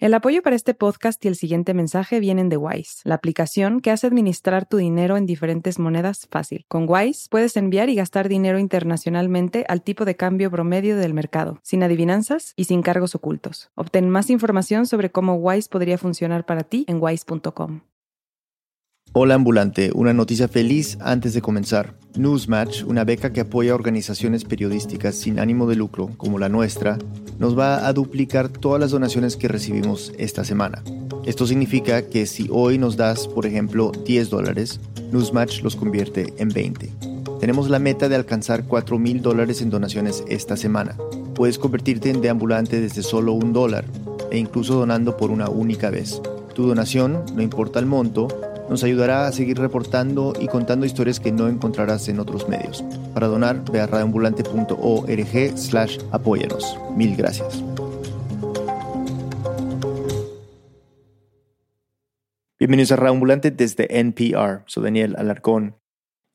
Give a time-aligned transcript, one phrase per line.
[0.00, 3.90] El apoyo para este podcast y el siguiente mensaje vienen de Wise, la aplicación que
[3.90, 6.64] hace administrar tu dinero en diferentes monedas fácil.
[6.68, 11.60] Con Wise puedes enviar y gastar dinero internacionalmente al tipo de cambio promedio del mercado,
[11.62, 13.72] sin adivinanzas y sin cargos ocultos.
[13.74, 17.82] Obtén más información sobre cómo Wise podría funcionar para ti en wise.com.
[19.12, 21.94] Hola ambulante, una noticia feliz antes de comenzar.
[22.16, 26.96] Newsmatch, una beca que apoya organizaciones periodísticas sin ánimo de lucro como la nuestra,
[27.40, 30.84] nos va a duplicar todas las donaciones que recibimos esta semana.
[31.26, 34.78] Esto significa que si hoy nos das, por ejemplo, 10 dólares,
[35.10, 36.92] Newsmatch los convierte en 20.
[37.40, 40.94] Tenemos la meta de alcanzar 4 mil dólares en donaciones esta semana.
[41.34, 43.86] Puedes convertirte en deambulante desde solo un dólar
[44.30, 46.22] e incluso donando por una única vez.
[46.54, 48.28] Tu donación, no importa el monto,
[48.70, 52.84] nos ayudará a seguir reportando y contando historias que no encontrarás en otros medios.
[53.12, 56.78] Para donar, ve a radioambulante.org slash apóyanos.
[56.96, 57.64] Mil gracias.
[62.60, 64.62] Bienvenidos a Radioambulante desde NPR.
[64.66, 65.76] Soy Daniel Alarcón.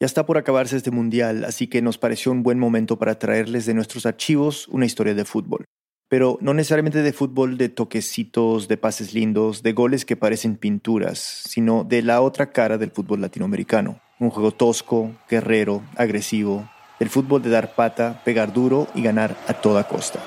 [0.02, 3.66] Ya está por acabarse este mundial, así que nos pareció un buen momento para traerles
[3.66, 5.66] de nuestros archivos una historia de fútbol
[6.08, 11.20] pero no necesariamente de fútbol de toquecitos, de pases lindos, de goles que parecen pinturas,
[11.20, 14.00] sino de la otra cara del fútbol latinoamericano.
[14.20, 19.54] Un juego tosco, guerrero, agresivo, el fútbol de dar pata, pegar duro y ganar a
[19.54, 20.20] toda costa.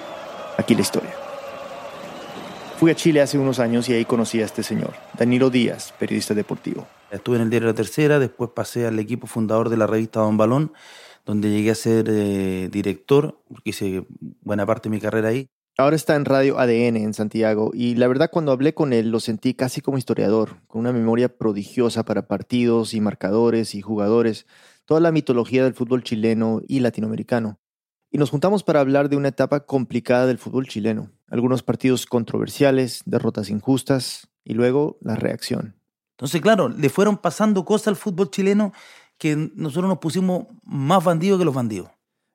[0.56, 1.15] Aquí la historia.
[2.79, 6.34] Fui a Chile hace unos años y ahí conocí a este señor, Danilo Díaz, periodista
[6.34, 6.87] deportivo.
[7.11, 10.37] Estuve en el diario La Tercera, después pasé al equipo fundador de la revista Don
[10.37, 10.73] Balón,
[11.25, 14.06] donde llegué a ser eh, director, porque hice
[14.43, 15.49] buena parte de mi carrera ahí.
[15.81, 19.21] Ahora está en Radio ADN en Santiago y la verdad cuando hablé con él lo
[19.21, 24.49] sentí casi como historiador, con una memoria prodigiosa para partidos y marcadores y jugadores,
[24.87, 27.61] toda la mitología del fútbol chileno y latinoamericano.
[28.11, 33.03] Y nos juntamos para hablar de una etapa complicada del fútbol chileno, algunos partidos controversiales,
[33.06, 35.77] derrotas injustas y luego la reacción.
[36.17, 38.73] Entonces, claro, le fueron pasando cosas al fútbol chileno
[39.17, 41.89] que nosotros nos pusimos más bandidos que los bandidos.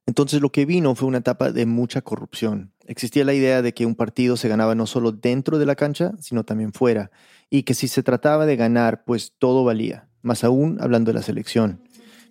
[0.06, 2.73] Entonces lo que vino fue una etapa de mucha corrupción.
[2.86, 6.12] Existía la idea de que un partido se ganaba no solo dentro de la cancha,
[6.20, 7.12] sino también fuera,
[7.50, 11.24] y que si se trataba de ganar, pues todo valía, más aún hablando de la
[11.24, 11.82] selección.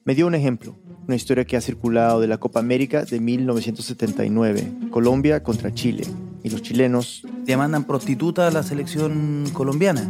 [0.05, 0.77] Me dio un ejemplo,
[1.07, 6.05] una historia que ha circulado de la Copa América de 1979, Colombia contra Chile,
[6.43, 7.23] y los chilenos...
[7.45, 10.09] Demandan prostituta a la selección colombiana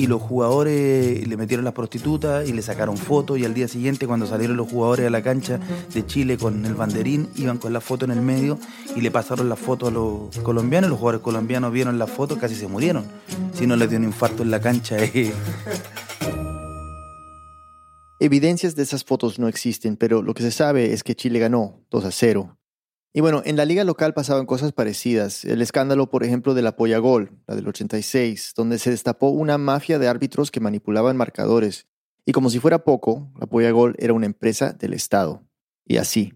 [0.00, 4.06] y los jugadores le metieron las prostitutas y le sacaron fotos y al día siguiente
[4.06, 5.60] cuando salieron los jugadores a la cancha
[5.92, 8.58] de Chile con el banderín iban con la foto en el medio
[8.96, 12.54] y le pasaron la foto a los colombianos los jugadores colombianos vieron la foto casi
[12.54, 13.04] se murieron
[13.52, 15.34] si no les dio un infarto en la cancha eh.
[18.20, 21.80] Evidencias de esas fotos no existen, pero lo que se sabe es que Chile ganó
[21.90, 22.59] 2 a 0
[23.12, 25.44] y bueno, en la liga local pasaban cosas parecidas.
[25.44, 29.58] El escándalo, por ejemplo, de la Polla Gol, la del 86, donde se destapó una
[29.58, 31.88] mafia de árbitros que manipulaban marcadores.
[32.24, 35.42] Y como si fuera poco, la Polla Gol era una empresa del Estado.
[35.84, 36.34] Y así.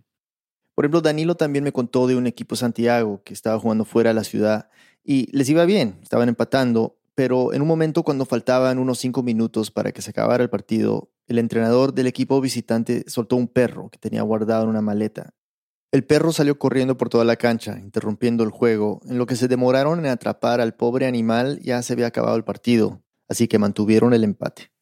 [0.75, 4.15] Por ejemplo, Danilo también me contó de un equipo Santiago que estaba jugando fuera de
[4.15, 4.69] la ciudad
[5.05, 9.71] y les iba bien, estaban empatando, pero en un momento cuando faltaban unos cinco minutos
[9.71, 13.99] para que se acabara el partido, el entrenador del equipo visitante soltó un perro que
[13.99, 15.33] tenía guardado en una maleta
[15.95, 19.01] el perro salió corriendo por toda la cancha, interrumpiendo el juego.
[19.09, 22.43] En lo que se demoraron en atrapar al pobre animal ya se había acabado el
[22.43, 24.73] partido, así que mantuvieron el empate.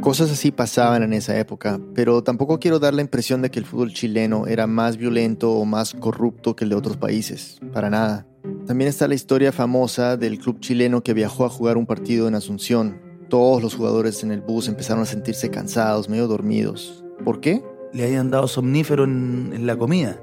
[0.00, 3.66] Cosas así pasaban en esa época, pero tampoco quiero dar la impresión de que el
[3.66, 8.26] fútbol chileno era más violento o más corrupto que el de otros países, para nada.
[8.66, 12.34] También está la historia famosa del club chileno que viajó a jugar un partido en
[12.34, 17.04] Asunción, todos los jugadores en el bus empezaron a sentirse cansados, medio dormidos.
[17.24, 17.62] ¿Por qué?
[17.92, 20.20] Le hayan dado somnífero en, la comida.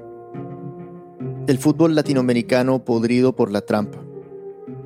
[1.46, 3.98] El fútbol latinoamericano podrido por la trampa.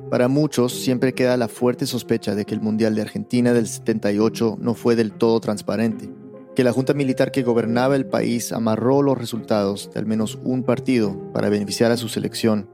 [0.09, 4.57] Para muchos siempre queda la fuerte sospecha de que el Mundial de Argentina del 78
[4.59, 6.09] no fue del todo transparente,
[6.55, 10.63] que la junta militar que gobernaba el país amarró los resultados de al menos un
[10.63, 12.69] partido para beneficiar a su selección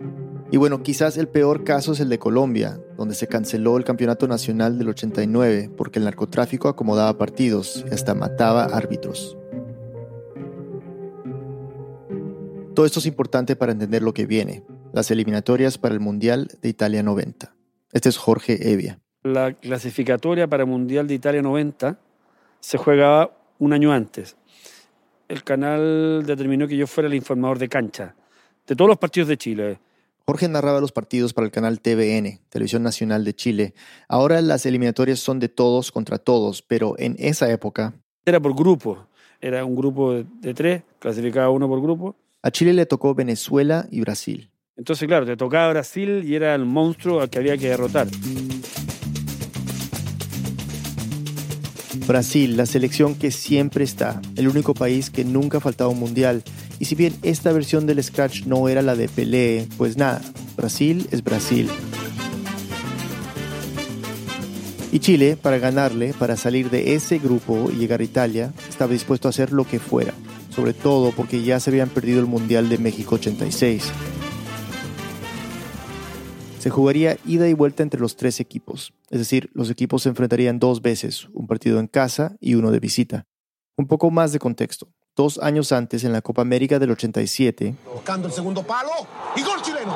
[0.54, 4.28] y bueno, quizás el peor caso es el de Colombia, donde se canceló el campeonato
[4.28, 9.36] nacional del 89 porque el narcotráfico acomodaba partidos y hasta mataba árbitros.
[12.76, 14.64] Todo esto es importante para entender lo que viene,
[14.94, 17.56] las eliminatorias para el Mundial de Italia 90.
[17.92, 19.00] Este es Jorge Evia.
[19.24, 21.98] La clasificatoria para el Mundial de Italia 90
[22.60, 24.38] se juegaba un año antes.
[25.30, 28.14] El canal determinó que yo fuera el informador de cancha
[28.68, 29.80] de todos los partidos de Chile
[30.26, 33.74] Jorge narraba los partidos para el canal TVN, Televisión Nacional de Chile.
[34.08, 37.94] Ahora las eliminatorias son de todos contra todos, pero en esa época...
[38.26, 39.06] Era por grupo,
[39.42, 44.00] era un grupo de tres, clasificaba uno por grupo, A Chile le tocó Venezuela y
[44.00, 44.50] Brasil.
[44.78, 48.08] Entonces, claro, te tocaba Brasil y era el monstruo al que había que derrotar.
[52.08, 56.44] Brasil, la selección que siempre está, el único país que nunca ha faltado un mundial.
[56.80, 60.22] Y si bien esta versión del Scratch no era la de Pelé, pues nada,
[60.58, 61.70] Brasil es Brasil.
[64.94, 69.28] Y Chile, para ganarle, para salir de ese grupo y llegar a Italia, estaba dispuesto
[69.28, 70.14] a hacer lo que fuera,
[70.50, 73.92] sobre todo porque ya se habían perdido el Mundial de México 86.
[76.60, 80.60] Se jugaría ida y vuelta entre los tres equipos, es decir, los equipos se enfrentarían
[80.60, 83.26] dos veces, un partido en casa y uno de visita.
[83.76, 84.94] Un poco más de contexto.
[85.16, 88.90] Dos años antes, en la Copa América del 87, Buscando el segundo palo
[89.36, 89.96] y gol chileno.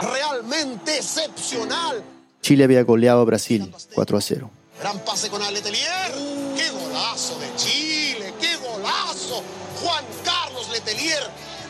[0.00, 2.02] Realmente excepcional.
[2.40, 4.50] Chile había goleado a Brasil 4 a 0.
[4.80, 6.12] Gran pase con Letelier.
[6.56, 8.32] ¡Qué golazo de Chile!
[8.40, 9.42] ¡Qué golazo!
[9.82, 11.22] Juan Carlos Letelier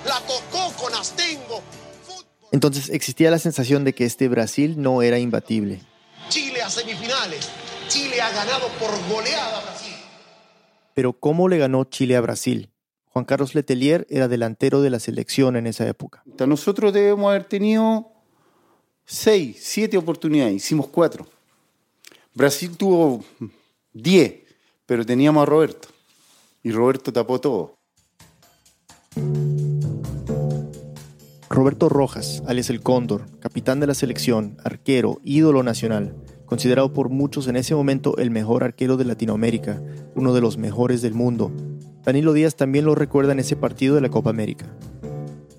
[0.06, 1.62] la tocó con Astengo.
[2.06, 2.24] Fútbol.
[2.52, 5.80] Entonces existía la sensación de que este Brasil no era imbatible.
[6.28, 7.48] Chile a semifinales.
[7.88, 9.94] Chile ha ganado por goleada a Brasil.
[10.94, 12.70] Pero ¿cómo le ganó Chile a Brasil?
[13.14, 16.24] Juan Carlos Letelier era delantero de la selección en esa época.
[16.48, 18.10] Nosotros debemos haber tenido
[19.04, 21.24] seis, siete oportunidades, hicimos cuatro.
[22.34, 23.24] Brasil tuvo
[23.92, 24.40] diez,
[24.84, 25.90] pero teníamos a Roberto.
[26.64, 27.76] Y Roberto tapó todo.
[31.48, 36.16] Roberto Rojas, alias el Cóndor, capitán de la selección, arquero, ídolo nacional,
[36.46, 39.80] considerado por muchos en ese momento el mejor arquero de Latinoamérica,
[40.16, 41.52] uno de los mejores del mundo.
[42.04, 44.66] Danilo Díaz también lo recuerda en ese partido de la Copa América.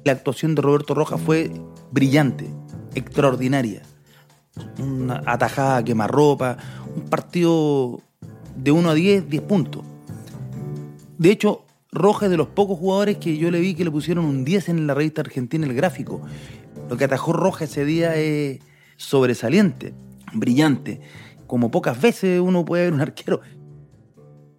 [0.04, 1.52] La actuación de Roberto Rojas fue
[1.92, 2.48] brillante,
[2.94, 3.82] extraordinaria.
[4.80, 6.58] Una atajada quemarropa,
[6.96, 8.02] un partido
[8.56, 9.84] de 1 a 10, 10 puntos.
[11.18, 14.26] De hecho, Rojas es de los pocos jugadores que yo le vi que le pusieron
[14.26, 16.22] un 10 en la revista argentina El Gráfico.
[16.90, 18.60] Lo que atajó Rojas ese día es
[18.98, 19.94] sobresaliente,
[20.34, 21.02] brillante.
[21.48, 23.42] Como pocas veces uno puede ver un arquero.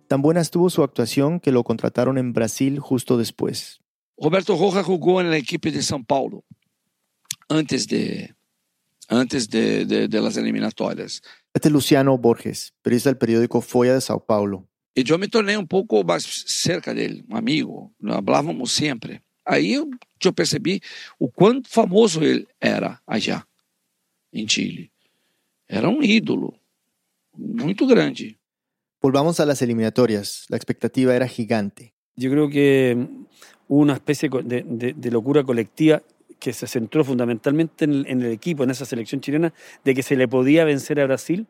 [0.09, 3.81] Tan buena estuvo su actuación que lo contrataron en Brasil justo después.
[4.19, 6.43] Roberto Rojas jugou na equipe de São Paulo
[7.51, 8.35] antes de
[9.09, 11.23] antes de, de, de las eliminatórias.
[11.55, 14.67] Este es Luciano Borges, periodista del periódico Folha de Sao Paulo.
[14.97, 17.93] E eu me tornei um pouco mais cerca dele, um amigo.
[18.01, 19.21] Nós falávamos sempre.
[19.45, 19.91] Aí eu,
[20.25, 20.81] eu percebi
[21.19, 23.47] o quanto famoso ele era allá,
[24.33, 24.91] em Chile.
[25.69, 26.59] Era um ídolo
[27.37, 28.39] muito grande.
[29.07, 30.47] Volvamos a las eliminatorias.
[30.49, 31.95] La expectativa era gigante.
[32.17, 33.07] Yo creo que
[33.69, 36.03] hubo una especie de, de- de locura colectiva
[36.41, 39.55] que se centró fundamentalmente en el, en el equipo, en esa selección chilena,
[39.85, 41.47] de que se le podía vencer a Brasil,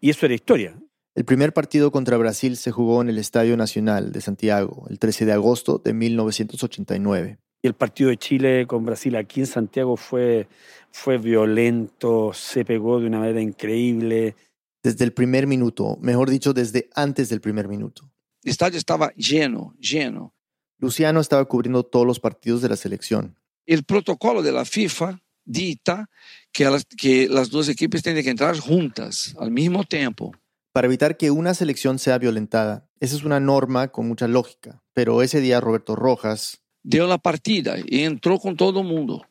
[0.00, 0.76] y eso era historia.
[1.16, 5.26] El primer partido contra Brasil se jugó en el Estadio Nacional de Santiago, el 13
[5.26, 7.38] de agosto de 1989.
[7.62, 10.46] Y el partido de Chile con Brasil aquí en Santiago fue,
[10.92, 14.36] fue violento, se pegó de una manera increíble.
[14.82, 18.10] Desde el primer minuto, mejor dicho, desde antes del primer minuto.
[18.44, 20.34] O estádio estava lleno, lleno.
[20.78, 23.38] Luciano estaba cubriendo todos los partidos de la selección.
[23.66, 26.08] El protocolo de la FIFA dita
[26.52, 30.32] que, elas, que las dos equipes tienen que entrar juntas al mismo tiempo.
[30.72, 34.82] Para evitar que una selección sea violentada, esa es una norma con mucha lógica.
[34.94, 39.22] Pero ese día Roberto Rojas, Deu la partida e entrou com todo mundo,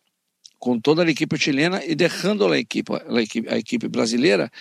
[0.59, 4.51] com toda a equipe chilena e deixando a equipe, a equipe, a equipe brasileira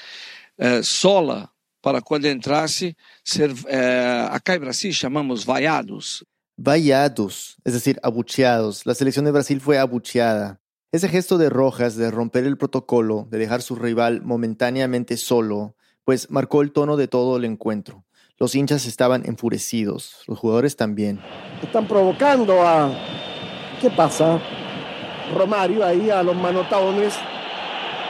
[0.58, 6.24] eh, sola para quando entrasse ser, eh, acá em Brasil chamamos vaiados.
[6.56, 8.84] vallados, es decir, abucheados.
[8.84, 10.60] La selección de Brasil fue abucheada.
[10.90, 16.30] Ese gesto de Rojas de romper el protocolo, de dejar su rival momentáneamente solo, pues
[16.30, 18.04] marcó el tono de todo el encuentro.
[18.38, 21.20] Los hinchas estaban enfurecidos, los jugadores también.
[21.62, 22.90] Están provocando a.
[23.80, 24.40] ¿Qué pasa?
[25.34, 27.14] Romario ahí a los manotaones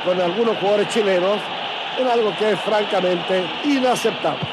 [0.05, 1.41] con algunos jugadores chilenos
[1.99, 4.47] en algo que es francamente inaceptable.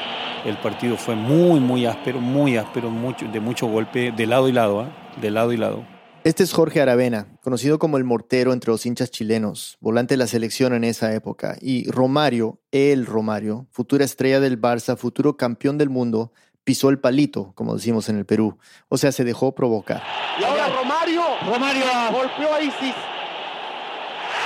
[0.44, 4.52] El partido fue muy, muy áspero, muy áspero, mucho, de mucho golpe, de lado y
[4.52, 4.88] lado, ¿ah?
[5.20, 5.84] de lado y lado.
[6.24, 10.26] Este es Jorge Aravena, conocido como el mortero entre los hinchas chilenos, volante de la
[10.26, 15.88] selección en esa época, y Romario, el Romario, futura estrella del Barça, futuro campeón del
[15.88, 16.32] mundo,
[16.64, 20.02] pisó el palito, como decimos en el Perú, o sea, se dejó provocar.
[20.40, 21.22] Y ahora Romario.
[21.46, 22.94] Romario golpeó a Isis.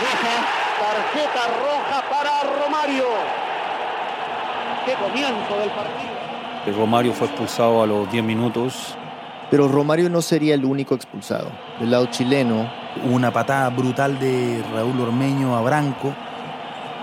[0.01, 3.05] Roja, tarjeta roja para Romario.
[4.85, 6.77] Qué comienzo del partido.
[6.77, 8.97] Romario fue expulsado a los 10 minutos.
[9.51, 11.51] Pero Romario no sería el único expulsado.
[11.79, 16.13] Del lado chileno, Hubo una patada brutal de Raúl Ormeño a Branco,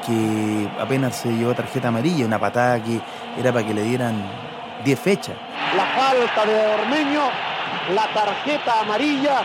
[0.06, 3.00] que apenas se llevó tarjeta amarilla, una patada que
[3.40, 4.22] era para que le dieran
[4.84, 5.36] 10 fechas.
[5.78, 7.22] La falta de Ormeño,
[7.96, 9.44] la tarjeta amarilla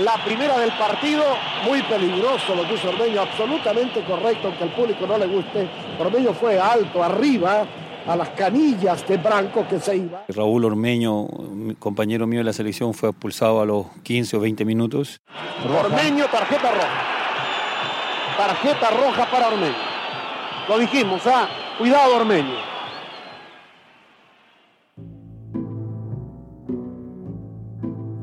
[0.00, 1.22] la primera del partido,
[1.64, 5.68] muy peligroso lo que hizo Ormeño, absolutamente correcto, aunque al público no le guste.
[5.98, 7.64] Ormeño fue alto, arriba,
[8.06, 10.24] a las canillas de Branco que se iba.
[10.28, 11.26] Raúl Ormeño,
[11.78, 15.20] compañero mío de la selección, fue expulsado a los 15 o 20 minutos.
[15.64, 16.88] Ormeño, tarjeta roja.
[18.36, 19.74] Tarjeta roja para Ormeño.
[20.68, 21.48] Lo dijimos, ah,
[21.78, 22.73] cuidado Ormeño.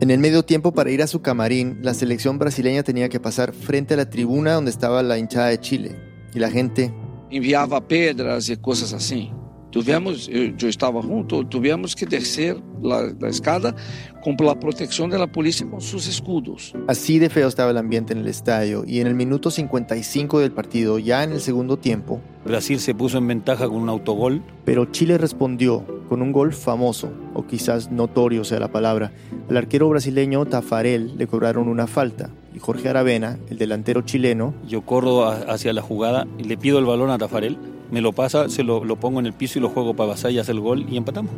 [0.01, 3.53] En el medio tiempo para ir a su camarín, la selección brasileña tenía que pasar
[3.53, 5.95] frente a la tribuna donde estaba la hinchada de Chile.
[6.33, 6.91] Y la gente...
[7.29, 9.31] Enviaba pedras y cosas así.
[9.71, 13.75] Tuvimos, yo, estaba junto, tuvimos que descer la, la, escada
[14.23, 16.73] con la protección de la policía con sus escudos.
[16.87, 20.51] Así de feo estaba el ambiente en el estadio y en el minuto 55 del
[20.51, 24.41] partido, ya en el segundo tiempo, Brasil se puso en ventaja con un autogol.
[24.65, 29.11] Pero Chile respondió con un gol famoso, o quizás notorio sea la palabra.
[29.49, 34.53] Al arquero brasileño Tafarel le cobraron una falta y Jorge Aravena, el delantero chileno...
[34.67, 37.57] Yo corro hacia la jugada y le pido el balón a Tafarel
[37.91, 40.35] me lo pasa, se lo, lo pongo en el piso y lo juego para Basay
[40.35, 41.31] y hace el gol y empatamos.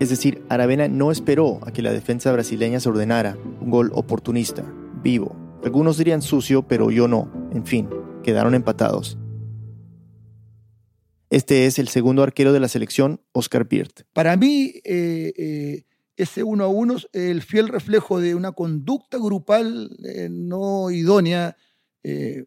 [0.00, 3.36] Es decir, Aravena no esperó a que la defensa brasileña se ordenara.
[3.60, 4.64] Un gol oportunista,
[5.02, 5.36] vivo.
[5.64, 7.32] Algunos dirían sucio, pero yo no.
[7.52, 7.88] En fin,
[8.22, 9.18] quedaron empatados.
[11.30, 14.02] Este es el segundo arquero de la selección, Oscar Birt.
[14.12, 15.84] Para mí, eh, eh,
[16.16, 21.56] ese uno a uno es el fiel reflejo de una conducta grupal eh, no idónea
[22.02, 22.44] eh,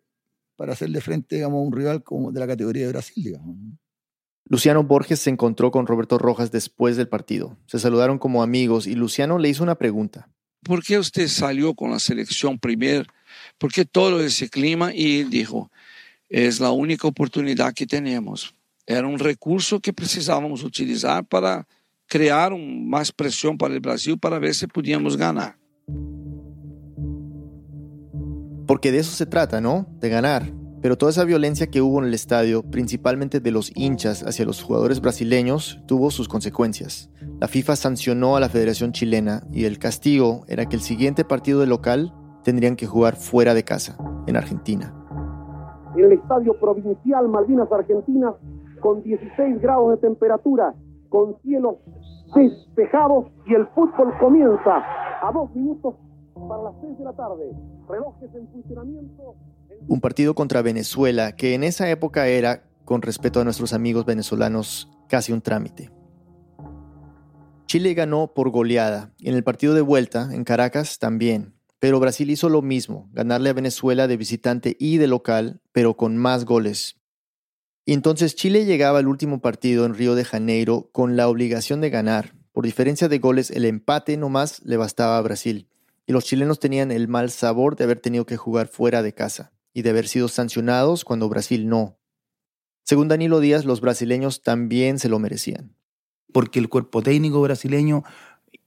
[0.57, 3.23] para hacerle frente digamos, a un rival como de la categoría de Brasil.
[3.23, 3.55] Digamos.
[4.49, 7.57] Luciano Borges se encontró con Roberto Rojas después del partido.
[7.67, 10.29] Se saludaron como amigos y Luciano le hizo una pregunta.
[10.63, 13.05] ¿Por qué usted salió con la selección primero?
[13.57, 14.93] ¿Por qué todo ese clima?
[14.93, 15.71] Y él dijo,
[16.29, 18.55] es la única oportunidad que tenemos.
[18.85, 21.67] Era un recurso que precisábamos utilizar para
[22.07, 25.57] crear un, más presión para el Brasil para ver si podíamos ganar.
[28.67, 29.87] Porque de eso se trata, ¿no?
[29.99, 30.43] De ganar.
[30.81, 34.61] Pero toda esa violencia que hubo en el estadio, principalmente de los hinchas hacia los
[34.61, 37.09] jugadores brasileños, tuvo sus consecuencias.
[37.39, 41.61] La FIFA sancionó a la Federación Chilena y el castigo era que el siguiente partido
[41.61, 43.97] de local tendrían que jugar fuera de casa,
[44.27, 44.93] en Argentina.
[45.95, 48.35] En el estadio provincial Malvinas Argentinas,
[48.81, 50.75] con 16 grados de temperatura,
[51.09, 51.77] con cielos
[52.35, 54.83] despejados y el fútbol comienza
[55.21, 55.95] a dos minutos
[56.47, 57.51] para las 6 de la tarde.
[57.87, 59.35] Relojes en funcionamiento.
[59.87, 64.89] Un partido contra Venezuela que en esa época era, con respeto a nuestros amigos venezolanos,
[65.07, 65.91] casi un trámite.
[67.65, 71.53] Chile ganó por goleada y en el partido de vuelta, en Caracas, también.
[71.79, 76.17] Pero Brasil hizo lo mismo, ganarle a Venezuela de visitante y de local, pero con
[76.17, 76.99] más goles.
[77.85, 81.89] Y entonces Chile llegaba al último partido en Río de Janeiro con la obligación de
[81.89, 82.33] ganar.
[82.51, 85.69] Por diferencia de goles, el empate nomás le bastaba a Brasil
[86.07, 89.51] y los chilenos tenían el mal sabor de haber tenido que jugar fuera de casa
[89.73, 91.99] y de haber sido sancionados cuando Brasil no.
[92.83, 95.75] Según Danilo Díaz, los brasileños también se lo merecían.
[96.31, 98.03] Porque el cuerpo técnico brasileño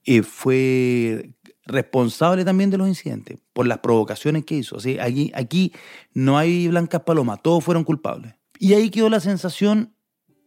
[0.05, 4.77] eh, fue responsable también de los incidentes, por las provocaciones que hizo.
[5.01, 5.73] aquí, aquí
[6.13, 8.35] no hay blancas palomas, todos fueron culpables.
[8.59, 9.95] Y ahí quedó la sensación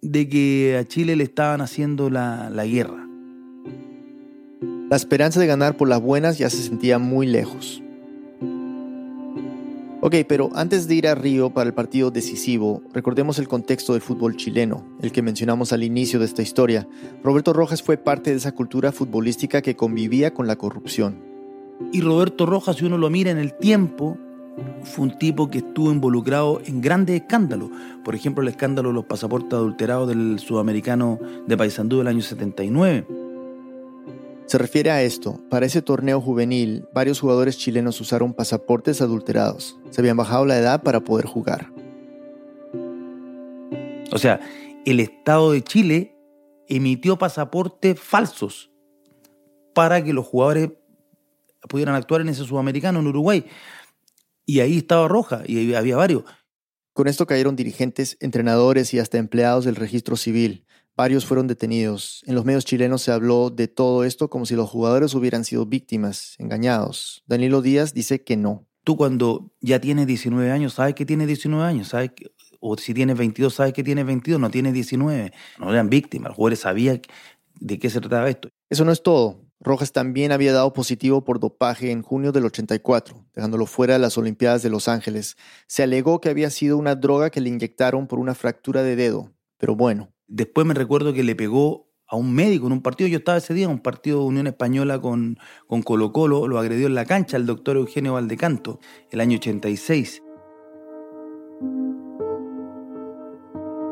[0.01, 3.07] de que a Chile le estaban haciendo la guerra.
[4.89, 7.81] La esperanza de ganar por las buenas ya se sentía muy lejos.
[10.01, 14.01] Ok, pero antes de ir a Río para el partido decisivo, recordemos el contexto del
[14.01, 16.85] fútbol chileno, el que mencionamos al inicio de esta historia.
[17.23, 21.21] Roberto Rojas fue parte de esa cultura futbolística que convivía con la corrupción.
[21.93, 24.17] Y Roberto Rojas, si uno lo mira en el tiempo,
[24.83, 27.69] fue un tipo que estuvo involucrado en grandes escándalos.
[28.03, 33.22] Por ejemplo, el escándalo de los pasaportes adulterados del sudamericano de Paysandú del año 79
[34.45, 35.39] se refiere a esto.
[35.49, 39.77] Para ese torneo juvenil, varios jugadores chilenos usaron pasaportes adulterados.
[39.89, 41.71] Se habían bajado la edad para poder jugar.
[44.11, 44.39] O sea,
[44.85, 46.15] el Estado de Chile
[46.67, 48.71] emitió pasaportes falsos
[49.73, 50.71] para que los jugadores
[51.67, 53.45] pudieran actuar en ese sudamericano en Uruguay.
[54.45, 56.23] Y ahí estaba Roja, y había varios.
[56.93, 60.65] Con esto cayeron dirigentes, entrenadores y hasta empleados del registro civil.
[60.95, 62.21] Varios fueron detenidos.
[62.25, 65.65] En los medios chilenos se habló de todo esto como si los jugadores hubieran sido
[65.65, 67.23] víctimas, engañados.
[67.25, 68.67] Danilo Díaz dice que no.
[68.83, 72.11] Tú cuando ya tienes 19 años, sabes que tienes 19 años, sabes
[72.59, 75.33] o si tienes 22, sabes que tienes 22, no tienes 19.
[75.59, 77.01] No eran víctimas, los jugadores sabían
[77.59, 78.49] de qué se trataba esto.
[78.69, 79.41] Eso no es todo.
[79.59, 84.17] Rojas también había dado positivo por dopaje en junio del 84, dejándolo fuera de las
[84.17, 85.37] Olimpiadas de Los Ángeles.
[85.67, 89.31] Se alegó que había sido una droga que le inyectaron por una fractura de dedo,
[89.57, 93.07] pero bueno, Después me recuerdo que le pegó a un médico en un partido.
[93.07, 95.37] Yo estaba ese día en un partido de Unión Española con,
[95.67, 98.79] con Colo Colo, lo agredió en la cancha el doctor Eugenio Valdecanto,
[99.11, 100.23] el año 86.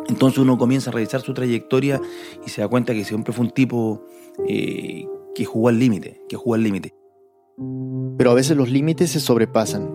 [0.09, 2.01] Entonces uno comienza a revisar su trayectoria
[2.43, 4.03] y se da cuenta que siempre fue un tipo
[4.47, 5.05] eh,
[5.35, 6.95] que jugó al límite, que jugó al límite.
[8.17, 9.91] Pero a veces los límites se sobrepasan.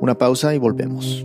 [0.00, 1.24] Una pausa y volvemos.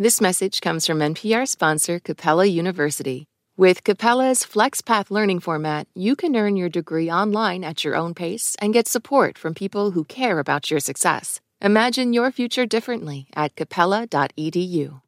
[0.00, 3.26] This message comes from NPR sponsor Capella University.
[3.58, 8.56] With Capella's FlexPath learning format, you can earn your degree online at your own pace
[8.62, 11.42] and get support from people who care about your success.
[11.60, 15.02] Imagine your future differently at capella.edu.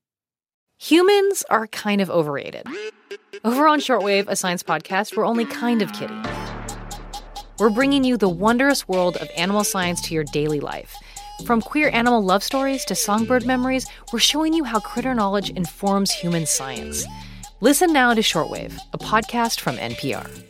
[0.79, 2.67] Humans are kind of overrated.
[3.47, 6.23] Over on Shortwave, a science podcast, we're only kind of kidding.
[7.59, 10.95] We're bringing you the wondrous world of animal science to your daily life.
[11.47, 16.13] From queer animal love stories to songbird memories, we're showing you how critter knowledge informs
[16.13, 17.05] human science.
[17.61, 20.45] Listen now to Shortwave, a podcast from NPR.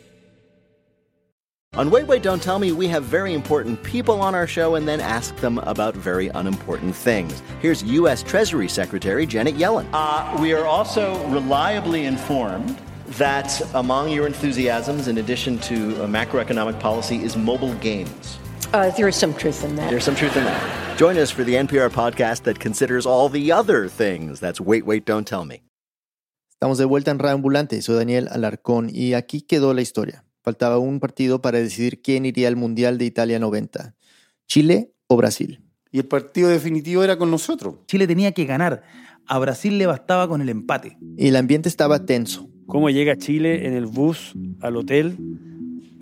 [1.75, 4.87] On Wait, Wait, Don't Tell Me, we have very important people on our show and
[4.87, 7.41] then ask them about very unimportant things.
[7.59, 8.21] Here's U.S.
[8.21, 9.87] Treasury Secretary Janet Yellen.
[9.93, 12.77] Uh, we are also reliably informed
[13.17, 18.37] that among your enthusiasms, in addition to uh, macroeconomic policy, is mobile games.
[18.73, 19.87] Uh, there is some truth in that.
[19.91, 20.97] There's some truth in that.
[20.97, 24.39] Join us for the NPR podcast that considers all the other things.
[24.39, 25.61] That's Wait, Wait, Don't Tell Me.
[26.53, 27.79] Estamos de vuelta en Radio Ambulante.
[27.83, 30.25] Soy Daniel Alarcón y aquí quedó la historia.
[30.41, 33.93] Faltaba un partido para decidir quién iría al Mundial de Italia 90.
[34.47, 35.63] Chile o Brasil.
[35.91, 37.75] Y el partido definitivo era con nosotros.
[37.85, 38.81] Chile tenía que ganar.
[39.27, 40.97] A Brasil le bastaba con el empate.
[41.15, 42.49] Y el ambiente estaba tenso.
[42.65, 45.15] ¿Cómo llega Chile en el bus al hotel?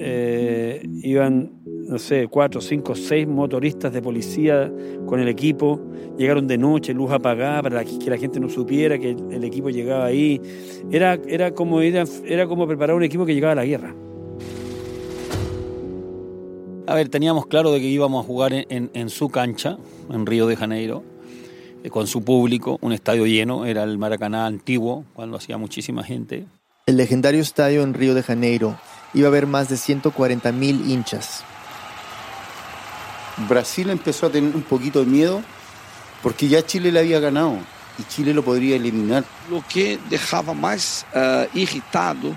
[0.04, 4.72] Eh, iban, no sé, cuatro, cinco, seis motoristas de policía
[5.06, 5.80] con el equipo.
[6.18, 10.06] Llegaron de noche, luz apagada, para que la gente no supiera que el equipo llegaba
[10.06, 10.42] ahí.
[10.90, 13.94] Era, era, como, era, era como preparar un equipo que llegaba a la guerra.
[16.88, 19.78] A ver, teníamos claro de que íbamos a jugar en, en, su cancha,
[20.10, 21.04] en Río de Janeiro,
[21.84, 26.46] eh, con su público, un estadio lleno, era el Maracaná antiguo, cuando hacía muchísima gente.
[26.88, 28.76] El legendario estadio en Río de Janeiro
[29.14, 31.44] iba a haber más de 140 mil hinchas.
[33.48, 35.42] Brasil empezó a tener un poquito de miedo
[36.22, 37.58] porque ya Chile le había ganado
[37.98, 39.24] y Chile lo podría eliminar.
[39.50, 42.36] Lo que dejaba más uh, irritado,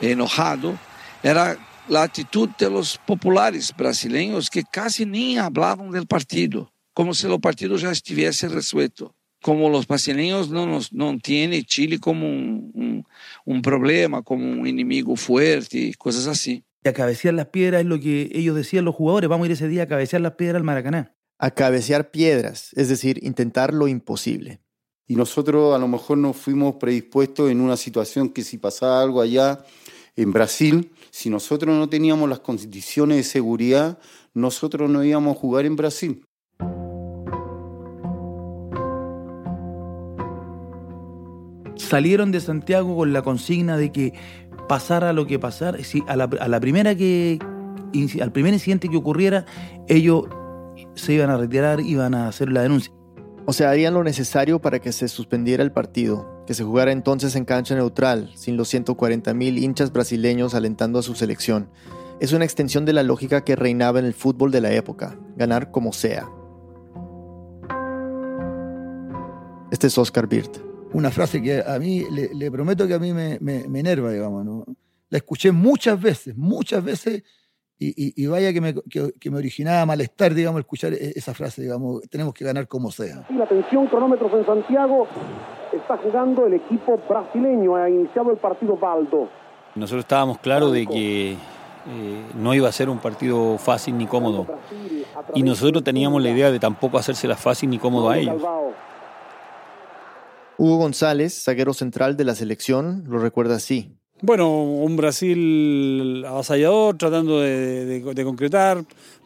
[0.00, 0.78] enojado,
[1.22, 1.56] era
[1.88, 7.40] la actitud de los populares brasileños que casi ni hablaban del partido, como si el
[7.40, 9.14] partido ya estuviese resuelto.
[9.46, 13.06] Como los brasileños no, nos, no tienen Chile como un, un,
[13.44, 16.64] un problema, como un enemigo fuerte, cosas así.
[16.82, 19.52] Y a cabecear las piedras es lo que ellos decían los jugadores, vamos a ir
[19.52, 21.14] ese día a cabecear las piedras al Maracaná.
[21.38, 24.58] A cabecear piedras, es decir, intentar lo imposible.
[25.06, 29.20] Y nosotros a lo mejor nos fuimos predispuestos en una situación que si pasaba algo
[29.20, 29.64] allá
[30.16, 34.00] en Brasil, si nosotros no teníamos las condiciones de seguridad,
[34.34, 36.25] nosotros no íbamos a jugar en Brasil.
[41.86, 44.12] Salieron de Santiago con la consigna de que
[44.68, 47.38] pasara lo que pasara, si a, la, a la primera que,
[48.20, 49.46] al primer incidente que ocurriera,
[49.86, 50.24] ellos
[50.94, 52.92] se iban a retirar, iban a hacer la denuncia.
[53.44, 57.36] O sea, harían lo necesario para que se suspendiera el partido, que se jugara entonces
[57.36, 61.70] en cancha neutral, sin los 140 mil hinchas brasileños alentando a su selección.
[62.18, 65.70] Es una extensión de la lógica que reinaba en el fútbol de la época, ganar
[65.70, 66.28] como sea.
[69.70, 70.65] Este es Oscar Birt.
[70.96, 74.10] Una frase que a mí, le, le prometo que a mí me, me, me enerva,
[74.10, 74.44] digamos.
[74.44, 74.64] ¿no?
[75.10, 77.22] La escuché muchas veces, muchas veces
[77.78, 81.60] y, y, y, vaya que me, que, que me, originaba malestar, digamos, escuchar esa frase,
[81.60, 83.26] digamos, tenemos que ganar como sea.
[83.28, 85.06] Y atención, cronómetros en Santiago,
[85.70, 89.28] está jugando el equipo brasileño, ha iniciado el partido Baldo.
[89.74, 91.36] Nosotros estábamos claros de que eh,
[92.34, 94.46] no iba a ser un partido fácil ni cómodo.
[95.34, 98.42] Y nosotros teníamos la idea de tampoco hacérsela fácil ni cómodo a ellos.
[100.58, 103.96] Hugo González, zaguero central de la selección, lo recuerda así.
[104.22, 108.82] Bueno, un Brasil avasallador, tratando de, de, de concretar,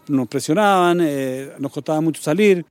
[0.09, 2.67] nos presionaban, eh, nos costaba mucho salir.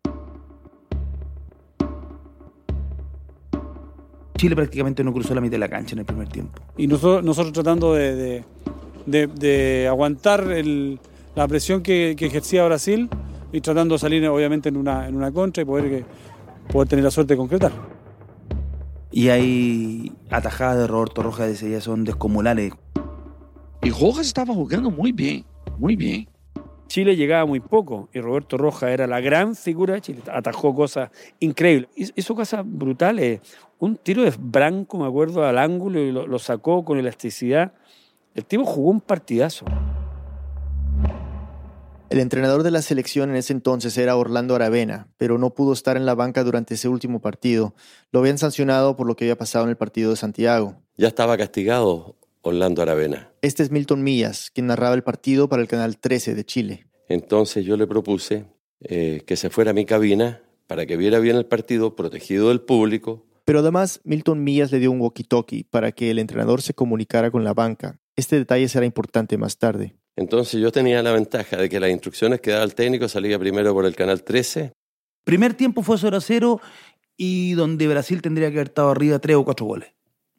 [4.38, 6.62] Chile prácticamente no cruzó la mitad de la cancha en el primer tiempo.
[6.78, 8.46] Y nosotros, nosotros tratando de, de,
[9.06, 11.00] de, de aguantar el,
[11.36, 13.10] la presión que, que, ejercía Brasil
[13.52, 16.06] y tratando de salir obviamente en una, en una contra y poder, que,
[16.72, 17.99] poder tener la suerte de concretar.
[19.12, 22.74] Y hay atajadas de Roberto Rojas de ese día son descomunales.
[23.82, 25.46] Y Rojas estaba jugando muy bien,
[25.78, 26.30] muy bien.
[26.88, 30.22] Chile llegaba muy poco y Roberto Rojas era la gran figura de Chile.
[30.32, 31.90] Atajó cosas increíbles.
[31.96, 33.42] Hizo cosas brutales.
[33.78, 37.74] Un tiro de Branco, me acuerdo, al ángulo y lo, lo sacó con elasticidad.
[38.36, 39.66] El tipo jugó un partidazo.
[42.10, 45.96] El entrenador de la selección en ese entonces era Orlando Aravena, pero no pudo estar
[45.96, 47.76] en la banca durante ese último partido.
[48.12, 50.82] Lo habían sancionado por lo que había pasado en el partido de Santiago.
[50.98, 53.32] Ya estaba castigado Orlando Aravena.
[53.44, 56.88] Este es Milton Millas, quien narraba el partido para el Canal 13 de Chile.
[57.10, 58.48] Entonces yo le propuse
[58.82, 62.62] eh, que se fuera a mi cabina para que viera bien el partido, protegido del
[62.62, 63.24] público.
[63.46, 67.44] Pero además, Milton Millas le dio un walkie-talkie para que el entrenador se comunicara con
[67.44, 68.00] la banca.
[68.16, 69.99] Este detalle será importante más tarde.
[70.20, 73.74] Entonces yo tenía la ventaja de que las instrucciones que daba el técnico salía primero
[73.74, 74.74] por el canal 13.
[75.24, 76.60] Primer tiempo fue 0 a 0
[77.16, 79.94] y donde Brasil tendría que haber estado arriba 3 o 4 goles.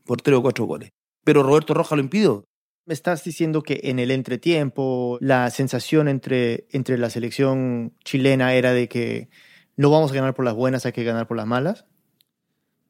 [0.04, 0.90] Por 3 o 4 goles.
[1.24, 2.44] Pero Roberto Rojas lo impidió.
[2.84, 8.74] Me estás diciendo que en el entretiempo la sensación entre, entre la selección chilena era
[8.74, 9.30] de que
[9.76, 11.86] no vamos a ganar por las buenas, hay que ganar por las malas.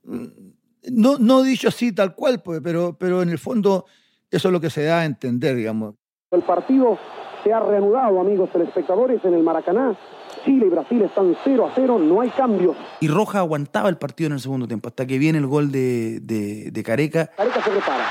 [0.03, 3.87] No, no dicho así tal cual, pues, pero, pero en el fondo
[4.29, 6.00] eso es lo que se da a entender, digamos.
[6.31, 6.97] El partido
[7.43, 9.97] se ha reanudado, amigos telespectadores, en el Maracaná.
[10.45, 12.77] Chile y Brasil están 0 a 0, no hay cambios.
[13.01, 16.21] Y Roja aguantaba el partido en el segundo tiempo, hasta que viene el gol de,
[16.21, 17.27] de, de Careca.
[17.37, 18.05] Careca se prepara.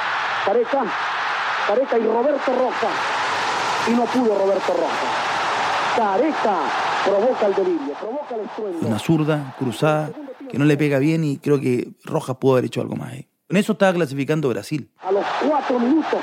[0.46, 0.84] Careca,
[1.66, 2.88] Careca y Roberto Roja.
[3.88, 5.96] Y no pudo Roberto Roja.
[5.96, 6.60] Careca
[7.06, 8.86] provoca el delirio, provoca el estruendo.
[8.86, 10.12] Una zurda, cruzada,
[10.50, 13.30] que no le pega bien y creo que Rojas pudo haber hecho algo más ahí.
[13.48, 14.92] En eso estaba clasificando Brasil.
[15.00, 16.20] A los cuatro minutos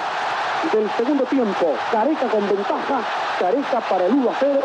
[0.73, 1.75] del segundo tiempo.
[1.91, 3.05] Careca con ventaja.
[3.39, 4.61] Careca para el 1 a 0.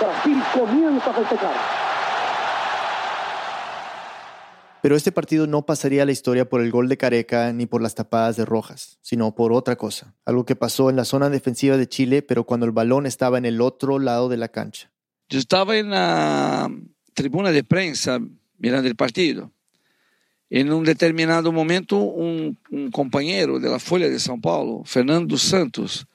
[0.00, 1.54] Brasil comienza a festejar.
[4.84, 7.80] Pero este partido no pasaría a la historia por el gol de Careca ni por
[7.80, 10.14] las tapadas de Rojas, sino por otra cosa.
[10.26, 13.46] Algo que pasó en la zona defensiva de Chile, pero cuando el balón estaba en
[13.46, 14.90] el otro lado de la cancha.
[15.30, 16.70] Yo estaba en la
[17.14, 18.18] tribuna de prensa
[18.58, 19.52] mirando el partido.
[20.56, 26.06] En un determinado momento, un, un compañero de la Folha de São Paulo, Fernando Santos,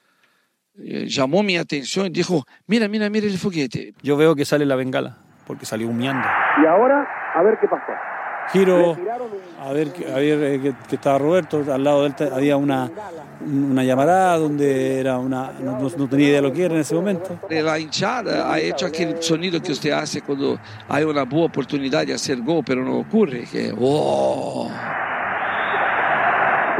[0.78, 3.92] eh, llamó mi atención y dijo, mira, mira, mira el foguete.
[4.02, 6.26] Yo veo que sale la bengala, porque salió humeando.
[6.62, 7.92] Y ahora, a ver qué pasó.
[8.52, 8.96] Giro
[9.60, 12.88] a ver, a ver eh, que, que, estaba Roberto, al lado de él había una,
[13.40, 16.94] una llamarada donde era una, no, no, tenía idea de lo que era en ese
[16.94, 17.38] momento.
[17.48, 20.58] La hinchada ha hecho aquel sonido que usted hace cuando
[20.88, 24.70] hay una buena oportunidad de hacer gol, pero no ocurre, que oh.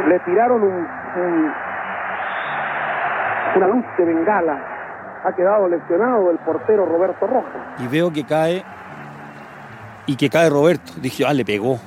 [0.08, 1.52] Le tiraron un, un,
[3.56, 4.66] una luz de bengala.
[5.22, 7.60] Ha quedado lesionado el portero Roberto Rojas.
[7.78, 8.64] Y veo que cae
[10.10, 10.92] y que cae Roberto.
[11.00, 11.78] Dije, ah, le pegó.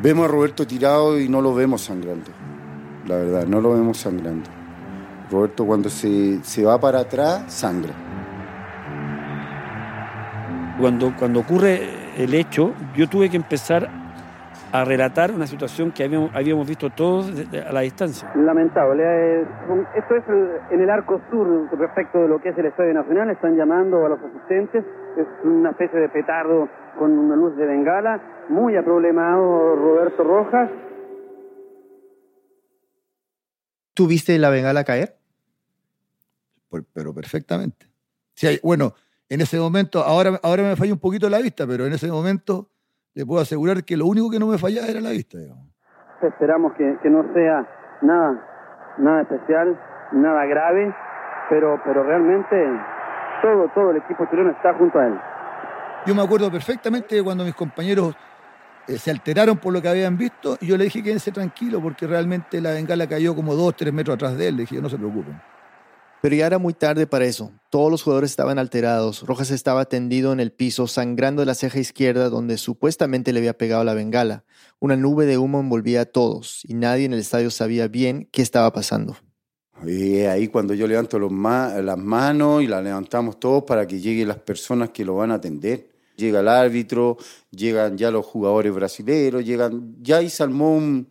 [0.00, 2.30] Vemos a Roberto tirado y no lo vemos sangrando.
[3.04, 4.48] La verdad, no lo vemos sangrando.
[5.28, 7.92] Roberto cuando se, se va para atrás, sangra.
[10.78, 11.80] Cuando, cuando ocurre
[12.16, 13.88] el hecho, yo tuve que empezar
[14.70, 18.30] a relatar una situación que habíamos, habíamos visto todos a la distancia.
[18.36, 19.40] Lamentable.
[19.96, 20.24] Esto es
[20.70, 23.30] en el arco sur respecto de lo que es el Estadio Nacional.
[23.30, 24.84] Están llamando a los asistentes.
[25.16, 28.46] Es una especie de petardo con una luz de bengala.
[28.48, 30.70] Muy aproblemado Roberto Rojas.
[33.94, 35.16] ¿Tú viste la bengala caer?
[36.92, 37.86] Pero perfectamente.
[38.34, 38.92] Sí, hay, bueno,
[39.28, 42.68] en ese momento, ahora, ahora me falla un poquito la vista, pero en ese momento
[43.14, 45.38] le puedo asegurar que lo único que no me fallaba era la vista.
[45.38, 45.64] Digamos.
[46.20, 47.66] Esperamos que, que, no sea
[48.02, 49.80] nada, nada especial,
[50.12, 50.94] nada grave,
[51.48, 52.56] pero, pero realmente
[53.40, 55.18] todo, todo el equipo chileno está junto a él.
[56.06, 58.14] Yo me acuerdo perfectamente de cuando mis compañeros
[58.86, 62.06] eh, se alteraron por lo que habían visto y yo le dije quédense tranquilo porque
[62.06, 64.56] realmente la bengala cayó como dos, tres metros atrás de él.
[64.56, 65.40] Le dije, no se preocupen.
[66.22, 67.52] Pero ya era muy tarde para eso.
[67.70, 69.22] Todos los jugadores estaban alterados.
[69.22, 73.58] Rojas estaba tendido en el piso, sangrando de la ceja izquierda donde supuestamente le había
[73.58, 74.44] pegado la bengala.
[74.78, 78.42] Una nube de humo envolvía a todos y nadie en el estadio sabía bien qué
[78.42, 79.16] estaba pasando.
[79.84, 84.00] Y ahí cuando yo levanto los ma las manos y las levantamos todos para que
[84.00, 85.95] lleguen las personas que lo van a atender.
[86.16, 87.16] Llega el árbitro,
[87.50, 91.08] llegan ya los jugadores brasileños, llegan, ya ahí armó un,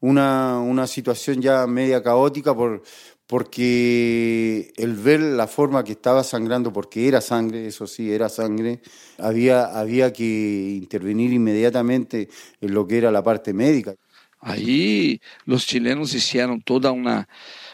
[0.00, 2.82] una, una situación ya media caótica por,
[3.26, 8.80] porque el ver la forma que estaba sangrando, porque era sangre, eso sí, era sangre,
[9.18, 12.28] había, había que intervenir inmediatamente
[12.60, 13.94] en lo que era la parte médica.
[14.40, 17.26] Aí os chilenos hicieron toda uma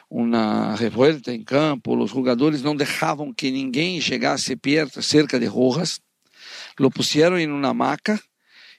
[0.08, 4.00] uma revolta em campo, os jogadores não deixavam que ninguém
[4.62, 5.98] perto, cerca de Rojas,
[6.78, 8.20] lo pusieron em uma maca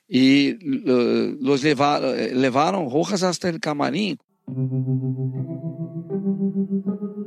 [0.09, 4.17] e uh, los levaram, levaram Rojas hasta el camarim.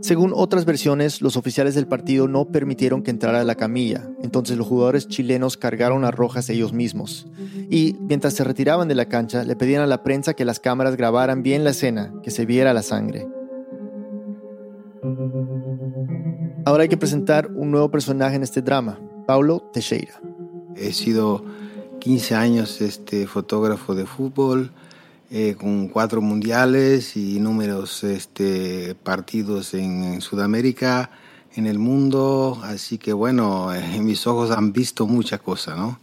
[0.00, 4.68] Según otras versiones, los oficiales del partido no permitieron que entrara la camilla, entonces los
[4.68, 7.26] jugadores chilenos cargaron a Rojas ellos mismos.
[7.68, 10.96] Y mientras se retiraban de la cancha, le pedían a la prensa que las cámaras
[10.96, 13.26] grabaran bien la escena, que se viera la sangre.
[16.64, 20.20] Ahora hay que presentar un nuevo personaje en este drama, Paulo Teixeira.
[20.78, 21.44] He sido
[22.00, 24.72] 15 años este, fotógrafo de fútbol,
[25.30, 31.10] eh, con cuatro mundiales y números este, partidos en, en, Sudamérica,
[31.54, 36.00] en el mundo, así que bueno, en mis ojos han visto mucha cosa, ¿no?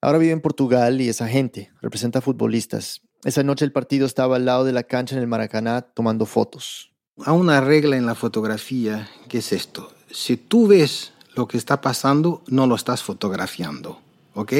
[0.00, 3.02] Ahora vive en Portugal y es agente, representa futbolistas.
[3.24, 6.92] Esa noche el partido estaba al lado de la cancha en el Maracaná tomando fotos.
[7.24, 9.92] Hay una regla en la fotografía que es esto.
[10.10, 14.00] Si tú ves lo que está pasando, no lo estás fotografiando,
[14.34, 14.52] ¿ok?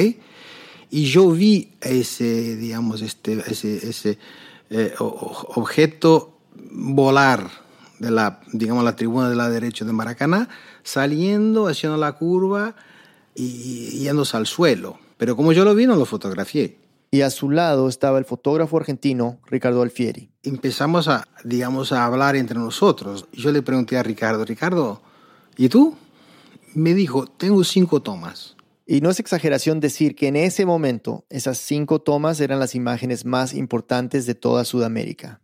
[0.89, 4.19] Y yo vi ese, digamos, este, ese, ese
[4.69, 6.37] eh, objeto
[6.71, 7.49] volar
[7.99, 10.49] de la, digamos, la tribuna de la derecha de Maracaná,
[10.83, 12.75] saliendo, haciendo la curva
[13.35, 14.99] y yéndose al suelo.
[15.17, 16.77] Pero como yo lo vi, no lo fotografié.
[17.11, 20.29] Y a su lado estaba el fotógrafo argentino Ricardo Alfieri.
[20.41, 23.27] Empezamos a, digamos, a hablar entre nosotros.
[23.31, 25.01] Yo le pregunté a Ricardo, Ricardo,
[25.55, 25.95] ¿y tú?
[26.75, 28.57] Me dijo, tengo cinco tomas.
[28.87, 33.25] Y no es exageración decir que en ese momento esas cinco tomas eran las imágenes
[33.25, 35.39] más importantes de toda Sudamérica.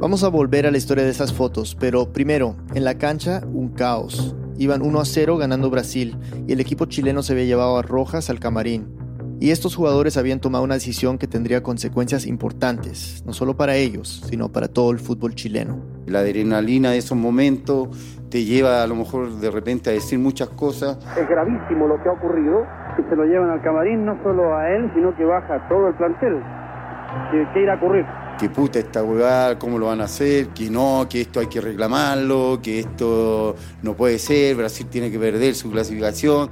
[0.00, 3.68] Vamos a volver a la historia de esas fotos, pero primero, en la cancha, un
[3.68, 4.34] caos.
[4.58, 6.16] Iban 1 a 0 ganando Brasil
[6.48, 8.88] y el equipo chileno se había llevado a Rojas al camarín.
[9.38, 14.24] Y estos jugadores habían tomado una decisión que tendría consecuencias importantes, no solo para ellos,
[14.28, 15.95] sino para todo el fútbol chileno.
[16.06, 17.88] La adrenalina de esos momentos
[18.30, 20.98] te lleva a lo mejor de repente a decir muchas cosas.
[21.18, 22.64] Es gravísimo lo que ha ocurrido
[22.98, 25.94] y se lo llevan al camarín no solo a él, sino que baja todo el
[25.94, 26.42] plantel.
[27.30, 28.04] ¿Qué, qué irá a ocurrir?
[28.38, 31.60] Que puta esta huevada, cómo lo van a hacer, que no, que esto hay que
[31.60, 36.50] reclamarlo, que esto no puede ser, Brasil tiene que perder su clasificación.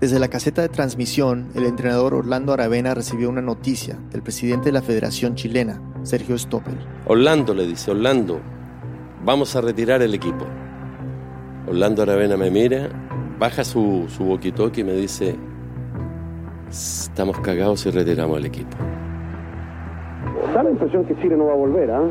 [0.00, 4.72] Desde la caseta de transmisión, el entrenador Orlando Aravena recibió una noticia del presidente de
[4.72, 6.76] la Federación Chilena, Sergio Stoppel.
[7.06, 8.40] Orlando le dice, Orlando,
[9.24, 10.44] vamos a retirar el equipo.
[11.66, 12.90] Orlando Aravena me mira,
[13.38, 15.36] baja su, su walkie-talkie y me dice,
[16.70, 18.76] estamos cagados si retiramos el equipo.
[20.52, 22.02] Da la impresión que Chile no va a volver, ¿ah?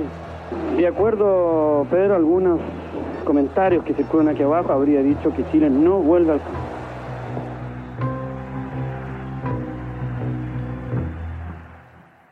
[0.76, 2.60] De acuerdo, Pedro, algunos
[3.24, 6.60] comentarios que circulan aquí abajo habría dicho que Chile no vuelve al campo.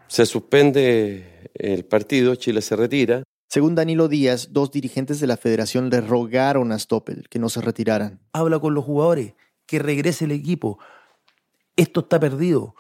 [0.08, 3.24] Se suspende el partido, Chile se retira.
[3.54, 7.60] Según Danilo Díaz, dos dirigentes de la federación le rogaron a Stoppel que no se
[7.60, 8.22] retiraran.
[8.32, 9.34] Habla con los jugadores,
[9.66, 10.80] que regrese el equipo.
[11.76, 12.76] Esto está perdido,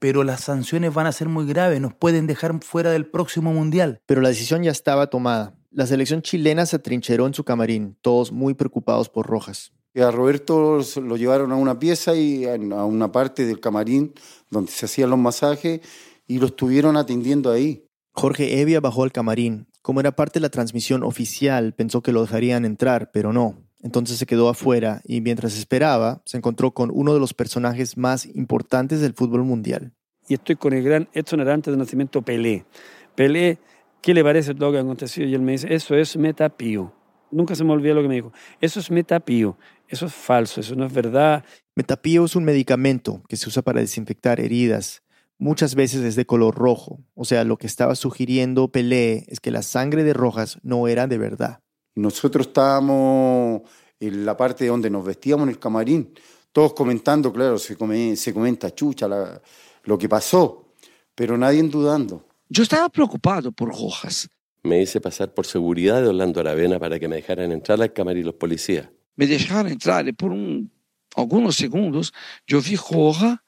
[0.00, 4.00] pero las sanciones van a ser muy graves, nos pueden dejar fuera del próximo mundial.
[4.06, 5.54] Pero la decisión ya estaba tomada.
[5.70, 9.72] La selección chilena se atrincheró en su camarín, todos muy preocupados por Rojas.
[9.94, 14.14] A Roberto lo llevaron a una pieza y a una parte del camarín
[14.50, 15.80] donde se hacían los masajes
[16.26, 17.84] y lo estuvieron atendiendo ahí.
[18.14, 19.67] Jorge Evia bajó al camarín.
[19.82, 23.56] Como era parte de la transmisión oficial, pensó que lo dejarían entrar, pero no.
[23.80, 28.26] Entonces se quedó afuera y mientras esperaba, se encontró con uno de los personajes más
[28.26, 29.92] importantes del fútbol mundial.
[30.28, 32.66] Y estoy con el gran Edson Arantes de nacimiento Pelé.
[33.14, 33.58] Pelé,
[34.02, 35.26] ¿qué le parece todo lo que ha acontecido?
[35.28, 36.92] Y él me dice, eso es metapío.
[37.30, 38.32] Nunca se me olvida lo que me dijo.
[38.60, 39.56] Eso es metapío.
[39.86, 41.44] Eso es falso, eso no es verdad.
[41.74, 45.02] Metapío es un medicamento que se usa para desinfectar heridas.
[45.38, 47.00] Muchas veces es de color rojo.
[47.14, 51.06] O sea, lo que estaba sugiriendo Pelé es que la sangre de Rojas no era
[51.06, 51.60] de verdad.
[51.94, 53.62] Nosotros estábamos
[54.00, 56.12] en la parte donde nos vestíamos en el camarín,
[56.52, 59.40] todos comentando, claro, se, come, se comenta chucha la,
[59.84, 60.74] lo que pasó,
[61.14, 62.24] pero nadie dudando.
[62.48, 64.28] Yo estaba preocupado por Rojas.
[64.62, 68.26] Me hice pasar por seguridad de Orlando Aravena para que me dejaran entrar al camarín
[68.26, 68.88] los policías.
[69.16, 70.70] Me dejaron entrar y por un,
[71.14, 72.12] algunos segundos
[72.46, 73.38] yo vi Rojas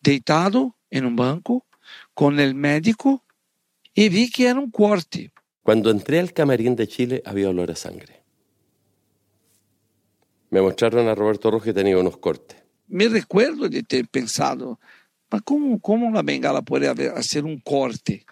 [0.00, 1.66] deitado en un banco
[2.14, 3.24] con el médico
[3.94, 5.32] y vi que era un corte.
[5.62, 8.22] Cuando entré al camarín de Chile había olor a sangre.
[10.50, 12.58] Me mostraron a Roberto Rojas que tenía unos cortes.
[12.88, 14.80] Me recuerdo de ter pensado,
[15.30, 18.24] mas como, como la bengala puede hacer un corte?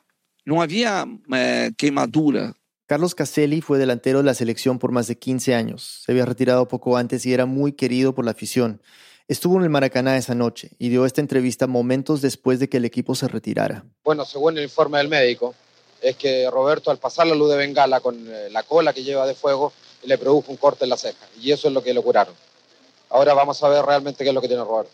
[0.45, 2.55] No había eh, quemadura.
[2.87, 6.03] Carlos Caselli fue delantero de la selección por más de 15 años.
[6.05, 8.81] Se había retirado poco antes y era muy querido por la afición.
[9.29, 12.87] Estuvo en el Maracaná esa noche y dio esta entrevista momentos después de que el
[12.87, 13.85] equipo se retirara.
[14.03, 15.55] Bueno, según el informe del médico,
[16.01, 19.27] es que Roberto al pasar la luz de bengala con eh, la cola que lleva
[19.27, 22.03] de fuego le produjo un corte en la ceja y eso es lo que lo
[22.03, 22.33] curaron.
[23.11, 24.93] Ahora vamos a ver realmente qué es lo que tiene Roberto.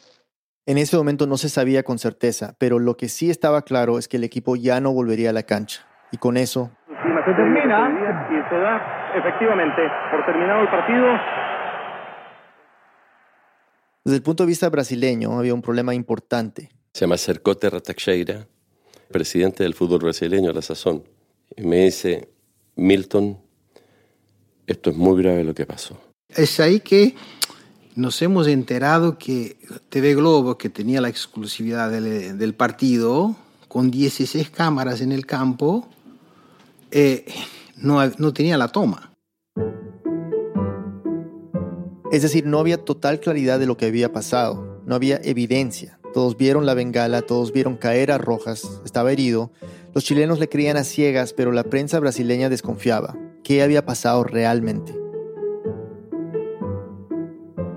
[0.67, 4.09] En ese momento no se sabía con certeza, pero lo que sí estaba claro es
[4.09, 5.87] que el equipo ya no volvería a la cancha.
[6.11, 6.73] Y con eso...
[6.89, 7.89] Se termina
[8.29, 11.07] y se da efectivamente por terminado el partido.
[14.05, 16.71] Desde el punto de vista brasileño había un problema importante.
[16.93, 18.47] Se llama Cercote Rataxeira,
[19.11, 21.05] presidente del fútbol brasileño a la sazón.
[21.57, 22.29] Y me dice,
[22.77, 23.39] Milton,
[24.67, 25.99] esto es muy grave lo que pasó.
[26.29, 27.15] Es ahí que
[27.97, 29.57] nos hemos enterado que
[29.89, 33.35] TV Globo, que tenía la exclusividad del, del partido,
[33.69, 35.89] con 16 cámaras en el campo,
[36.91, 37.25] eh,
[37.77, 39.13] no, no tenía la toma.
[42.15, 45.99] Es decir, no había total claridad de lo que había pasado, no había evidencia.
[46.13, 49.51] Todos vieron la bengala, todos vieron caer a Rojas, estaba herido.
[49.95, 53.19] Los chilenos le creían a ciegas, pero la prensa brasileña desconfiaba.
[53.43, 54.97] ¿Qué había pasado realmente?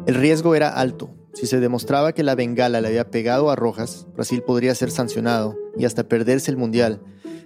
[0.06, 1.10] El riesgo era alto.
[1.34, 5.56] Si se demostraba que la bengala le había pegado a Rojas, Brasil podría ser sancionado
[5.80, 7.02] y hasta perderse el Mundial.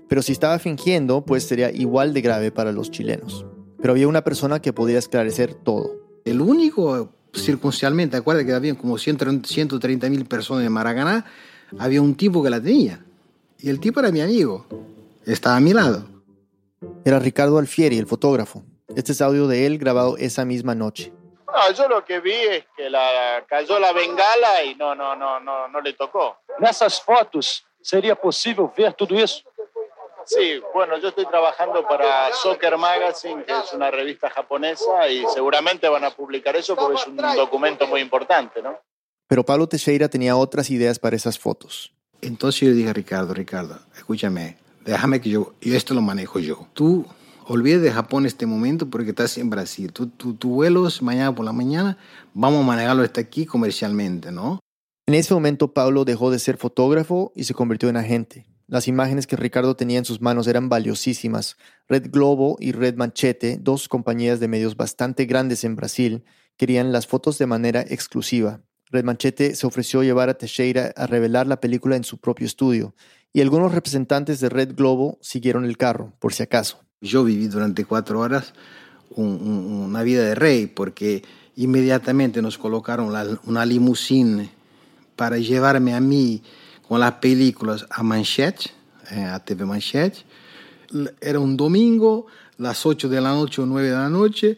[0.09, 3.45] Pero si estaba fingiendo, pues sería igual de grave para los chilenos.
[3.79, 6.00] Pero había una persona que podía esclarecer todo.
[6.25, 11.25] El único, circunstancialmente, acuérdate que había como 130 mil personas en Maracaná,
[11.79, 13.03] había un tipo que la tenía.
[13.59, 14.65] Y el tipo era mi amigo.
[15.25, 16.05] Estaba a mi lado.
[17.05, 18.63] Era Ricardo Alfieri, el fotógrafo.
[18.95, 21.13] Este es audio de él grabado esa misma noche.
[21.47, 25.39] No, yo lo que vi es que la, cayó la bengala y no, no, no,
[25.39, 26.37] no, no le tocó.
[26.59, 29.43] Nessas fotos, ¿sería posible ver todo eso?
[30.25, 35.87] Sí, bueno, yo estoy trabajando para Soccer Magazine, que es una revista japonesa, y seguramente
[35.89, 38.77] van a publicar eso porque es un documento muy importante, ¿no?
[39.27, 41.93] Pero Pablo Teixeira tenía otras ideas para esas fotos.
[42.21, 46.67] Entonces yo dije a Ricardo, Ricardo, escúchame, déjame que yo, y esto lo manejo yo.
[46.73, 47.05] Tú
[47.45, 49.91] olvides de Japón este momento porque estás en Brasil.
[49.91, 51.97] Tú, tú, tu vuelo es mañana por la mañana,
[52.33, 54.59] vamos a manejarlo hasta aquí comercialmente, ¿no?
[55.07, 58.45] En ese momento Pablo dejó de ser fotógrafo y se convirtió en agente.
[58.71, 61.57] Las imágenes que Ricardo tenía en sus manos eran valiosísimas.
[61.89, 66.23] Red Globo y Red Manchete, dos compañías de medios bastante grandes en Brasil,
[66.55, 68.61] querían las fotos de manera exclusiva.
[68.89, 72.95] Red Manchete se ofreció llevar a Teixeira a revelar la película en su propio estudio,
[73.33, 76.79] y algunos representantes de Red Globo siguieron el carro, por si acaso.
[77.01, 78.53] Yo viví durante cuatro horas
[79.17, 81.25] una vida de rey, porque
[81.57, 84.49] inmediatamente nos colocaron una limusina
[85.17, 86.41] para llevarme a mí
[86.91, 88.65] con las películas a Manchete,
[89.11, 90.25] eh, a TV Manchete.
[91.21, 92.27] Era un domingo,
[92.57, 94.57] las 8 de la noche o 9 de la noche.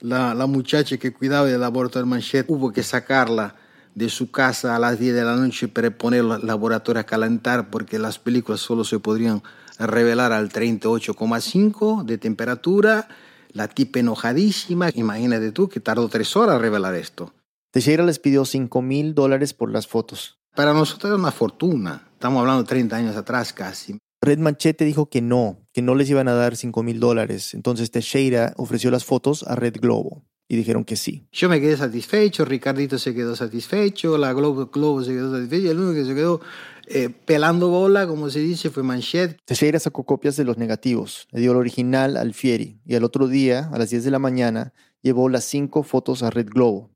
[0.00, 3.54] La, la muchacha que cuidaba del laboratorio Manchete hubo que sacarla
[3.94, 7.70] de su casa a las 10 de la noche para poner el laboratorio a calentar
[7.70, 9.42] porque las películas solo se podrían
[9.78, 13.08] revelar al 38,5 de temperatura.
[13.52, 17.32] La tipa enojadísima, imagínate tú que tardó tres horas revelar esto.
[17.70, 20.39] Teixeira les pidió 5 mil dólares por las fotos.
[20.54, 22.08] Para nosotros era una fortuna.
[22.12, 23.98] Estamos hablando de 30 años atrás casi.
[24.22, 27.54] Red Manchete dijo que no, que no les iban a dar 5 mil dólares.
[27.54, 31.26] Entonces Teixeira ofreció las fotos a Red Globo y dijeron que sí.
[31.32, 35.68] Yo me quedé satisfecho, Ricardito se quedó satisfecho, la Globo, Globo se quedó satisfecho, y
[35.68, 36.40] el único que se quedó
[36.88, 39.36] eh, pelando bola, como se dice, fue Manchete.
[39.44, 43.28] Teixeira sacó copias de los negativos, le dio el original al Fieri y al otro
[43.28, 46.90] día, a las 10 de la mañana, llevó las cinco fotos a Red Globo.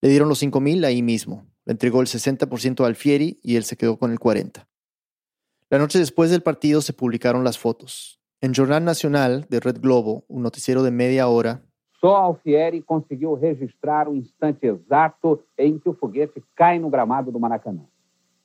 [0.00, 1.46] Le dieron los 5 mil ahí mismo.
[1.68, 4.64] Le entregó el 60% al Fieri y él se quedó con el 40%.
[5.68, 8.22] La noche después del partido se publicaron las fotos.
[8.40, 11.62] En Jornal Nacional de Red Globo, un noticiero de media hora,
[12.00, 17.38] Só Alfieri conseguiu registrar o instante exato em que o foguete cai no gramado do
[17.38, 17.84] Maracanã.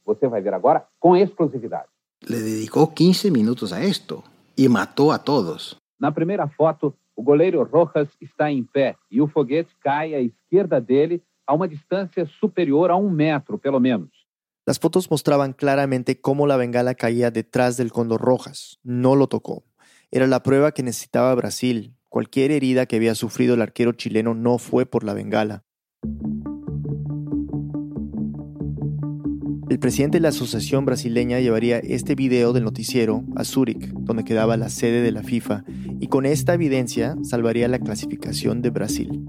[0.05, 1.87] Você vai ver agora com exclusividade.
[2.27, 4.21] Le dedicó 15 minutos a esto
[4.57, 5.77] y mató a todos.
[5.97, 10.81] Na primeira foto, o goleiro Rojas está em pé e o foguete cai à esquerda
[10.81, 14.09] dele a uma distância superior a un metro, pelo menos.
[14.65, 18.79] Las fotos mostraban claramente cómo la bengala caía detrás del Condor Rojas.
[18.83, 19.65] No lo tocó.
[20.09, 21.95] Era la prueba que necesitaba Brasil.
[22.07, 25.63] Cualquier herida que había sufrido el arquero chileno no fue por la bengala.
[29.69, 34.55] El presidente de la Asociación Brasileña llevaría este video del noticiero a Zúrich, donde quedaba
[34.55, 35.63] la sede de la FIFA,
[35.99, 39.27] y con esta evidencia salvaría la clasificación de Brasil.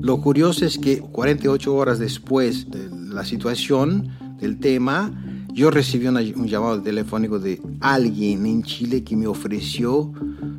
[0.00, 5.12] Lo curioso es que 48 horas después de la situación, del tema,
[5.52, 10.12] yo recibí un llamado telefónico de alguien en Chile que me ofreció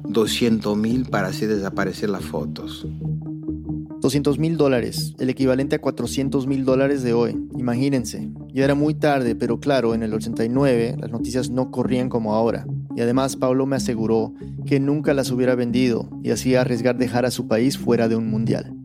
[0.09, 2.85] 200 mil para hacer desaparecer las fotos.
[4.01, 7.37] 200 mil dólares, el equivalente a 400 mil dólares de hoy.
[7.57, 8.31] Imagínense.
[8.53, 12.65] Ya era muy tarde, pero claro, en el 89 las noticias no corrían como ahora.
[12.95, 14.33] Y además Pablo me aseguró
[14.65, 18.29] que nunca las hubiera vendido y así arriesgar dejar a su país fuera de un
[18.29, 18.78] mundial.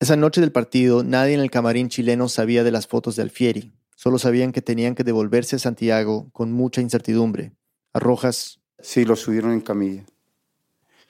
[0.00, 3.72] Esa noche del partido, nadie en el camarín chileno sabía de las fotos de Alfieri.
[3.96, 7.52] Solo sabían que tenían que devolverse a Santiago con mucha incertidumbre.
[7.92, 8.60] A Rojas.
[8.80, 10.04] Sí, lo subieron en camilla.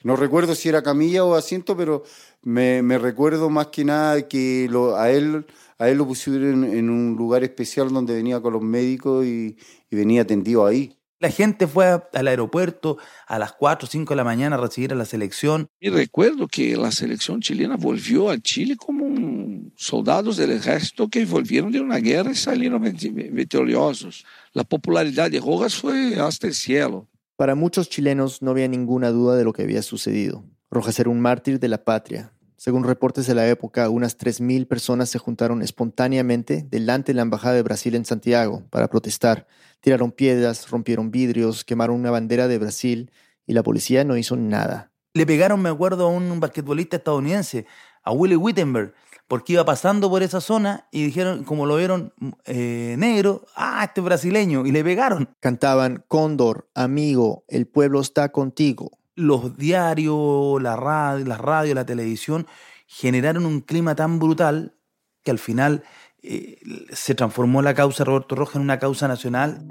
[0.03, 2.03] No recuerdo si era camilla o asiento, pero
[2.43, 5.47] me, recuerdo más que nada que a, él,
[5.79, 9.57] a él lo pusieron en, un lugar especial donde venía con los médicos y,
[9.89, 10.94] venía atendido ahí.
[11.19, 14.91] La gente fue al aeropuerto a las 4 o 5 de la mañana a recibir
[14.91, 15.67] a la selección.
[15.79, 21.71] Y recuerdo que la selección chilena volvió a Chile como soldados del ejército que volvieron
[21.71, 24.25] de una guerra y salieron victoriosos.
[24.51, 27.07] La popularidad de Rojas fue hasta el cielo.
[27.37, 30.43] Para muchos chilenos no había ninguna duda de lo que había sucedido.
[30.69, 32.33] Rojas era un mártir de la patria.
[32.65, 37.53] Según reportes de la época, unas 3.000 personas se juntaron espontáneamente delante de la Embajada
[37.53, 39.45] de Brasil en Santiago para protestar.
[39.81, 43.11] Tiraron piedras, rompieron vidrios, quemaron una bandera de Brasil
[43.45, 44.91] y la policía no hizo nada.
[45.13, 47.67] Le pegaron, me acuerdo, a un basquetbolista estadounidense,
[48.01, 48.95] a Willie Wittenberg,
[49.27, 54.01] porque iba pasando por esa zona y dijeron, como lo vieron eh, negro, ah, este
[54.01, 55.29] brasileño, y le pegaron.
[55.39, 58.89] Cantaban Cóndor, amigo, el pueblo está contigo.
[59.15, 62.45] Los diarios, la radio, la radio, la televisión
[62.85, 64.75] generaron un clima tan brutal
[65.23, 65.83] que al final
[66.21, 66.57] eh,
[66.91, 69.65] se transformó la causa Roberto Rojas en una causa nacional.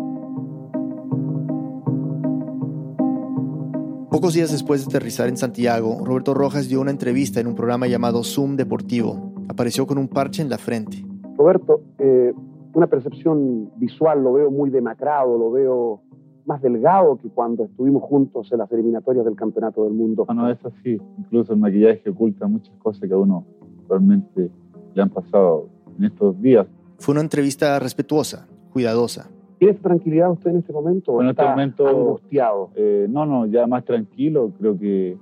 [4.10, 7.86] Pocos días después de aterrizar en Santiago, Roberto Rojas dio una entrevista en un programa
[7.86, 11.04] llamado Zoom Deportivo apareció con un parche en la frente.
[11.36, 12.32] Roberto, eh,
[12.72, 16.00] una percepción visual, lo veo muy demacrado, lo veo
[16.46, 20.24] más delgado que cuando estuvimos juntos en las eliminatorias del Campeonato del Mundo.
[20.28, 21.00] No, no, es así.
[21.18, 23.44] Incluso el maquillaje oculta muchas cosas que a uno
[23.88, 24.50] realmente
[24.94, 25.68] le han pasado
[25.98, 26.66] en estos días.
[26.98, 29.30] Fue una entrevista respetuosa, cuidadosa.
[29.58, 32.70] ¿Tiene tranquilidad usted en este momento o en este momento, angustiado?
[32.74, 34.52] Eh, no, no, ya más tranquilo.
[34.58, 35.16] Creo que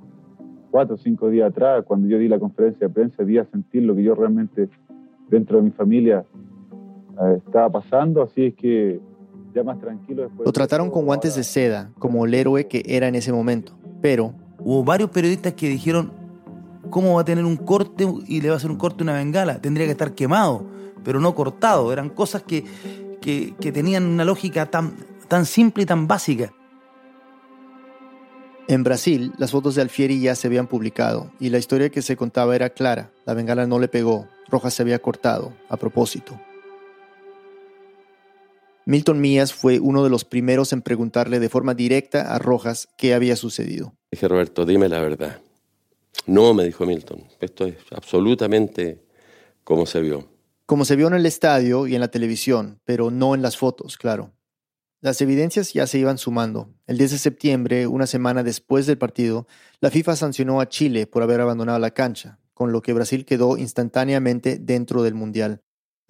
[0.70, 3.82] cuatro o cinco días atrás, cuando yo di la conferencia de prensa, di a sentir
[3.84, 4.68] lo que yo realmente
[5.28, 6.24] dentro de mi familia
[7.20, 9.00] eh, estaba pasando, así es que
[9.54, 10.46] ya más tranquilo después.
[10.46, 14.34] Lo trataron con guantes de seda, como el héroe que era en ese momento, pero...
[14.64, 16.12] Hubo varios periodistas que dijeron,
[16.90, 19.60] ¿cómo va a tener un corte y le va a hacer un corte una bengala?
[19.60, 20.64] Tendría que estar quemado,
[21.02, 21.92] pero no cortado.
[21.92, 22.64] Eran cosas que,
[23.20, 24.94] que, que tenían una lógica tan,
[25.26, 26.52] tan simple y tan básica.
[28.68, 32.16] En Brasil, las fotos de Alfieri ya se habían publicado y la historia que se
[32.16, 33.10] contaba era clara.
[33.26, 36.38] La bengala no le pegó, Rojas se había cortado, a propósito.
[38.84, 43.14] Milton Mías fue uno de los primeros en preguntarle de forma directa a Rojas qué
[43.14, 43.94] había sucedido.
[44.10, 45.40] Dije, Roberto, dime la verdad.
[46.26, 49.02] No, me dijo Milton, esto es absolutamente
[49.64, 50.28] como se vio.
[50.66, 53.96] Como se vio en el estadio y en la televisión, pero no en las fotos,
[53.96, 54.32] claro.
[55.00, 56.68] Las evidencias ya se iban sumando.
[56.86, 59.48] El 10 de septiembre, una semana después del partido,
[59.80, 63.56] la FIFA sancionó a Chile por haber abandonado la cancha, con lo que Brasil quedó
[63.56, 65.62] instantáneamente dentro del Mundial.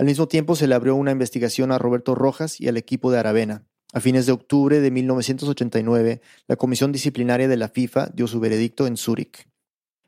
[0.03, 3.21] Al mismo tiempo se le abrió una investigación a Roberto Rojas y al equipo de
[3.21, 3.69] Aravena.
[3.93, 8.89] A fines de octubre de 1989, la Comisión Disciplinaria de la FIFA dio su veredicto
[8.89, 9.47] en Zúrich.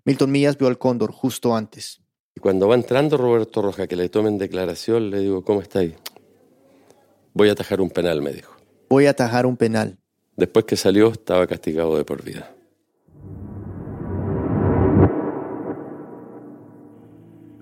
[0.05, 2.01] Milton Mías vio al cóndor justo antes.
[2.35, 5.95] Y cuando va entrando Roberto Rojas, que le tomen declaración, le digo, ¿cómo está ahí?
[7.33, 8.53] Voy a atajar un penal, me dijo
[8.89, 9.99] voy a atajar un penal.
[10.37, 12.53] Después que salió estaba castigado de por vida.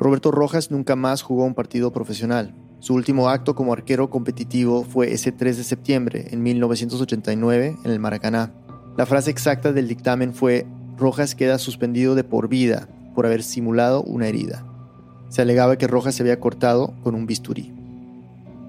[0.02, 2.54] Roberto Rojas nunca más jugó un partido profesional.
[2.80, 8.00] Su último acto como arquero competitivo fue ese 3 de septiembre en 1989 en el
[8.00, 8.52] Maracaná.
[8.96, 10.66] La frase exacta del dictamen fue
[10.98, 14.66] Rojas queda suspendido de por vida por haber simulado una herida.
[15.28, 17.72] Se alegaba que Rojas se había cortado con un bisturí.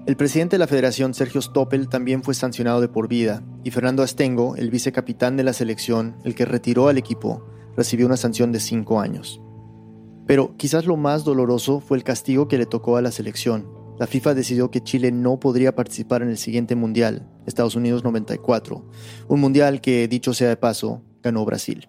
[0.06, 4.02] El presidente de la federación, Sergio Stoppel, también fue sancionado de por vida, y Fernando
[4.02, 7.44] Astengo, el vicecapitán de la selección, el que retiró al equipo,
[7.76, 9.40] recibió una sanción de cinco años.
[10.26, 13.68] Pero quizás lo más doloroso fue el castigo que le tocó a la selección.
[13.98, 18.84] La FIFA decidió que Chile no podría participar en el siguiente Mundial, Estados Unidos 94,
[19.28, 21.88] un Mundial que, dicho sea de paso, ganó Brasil.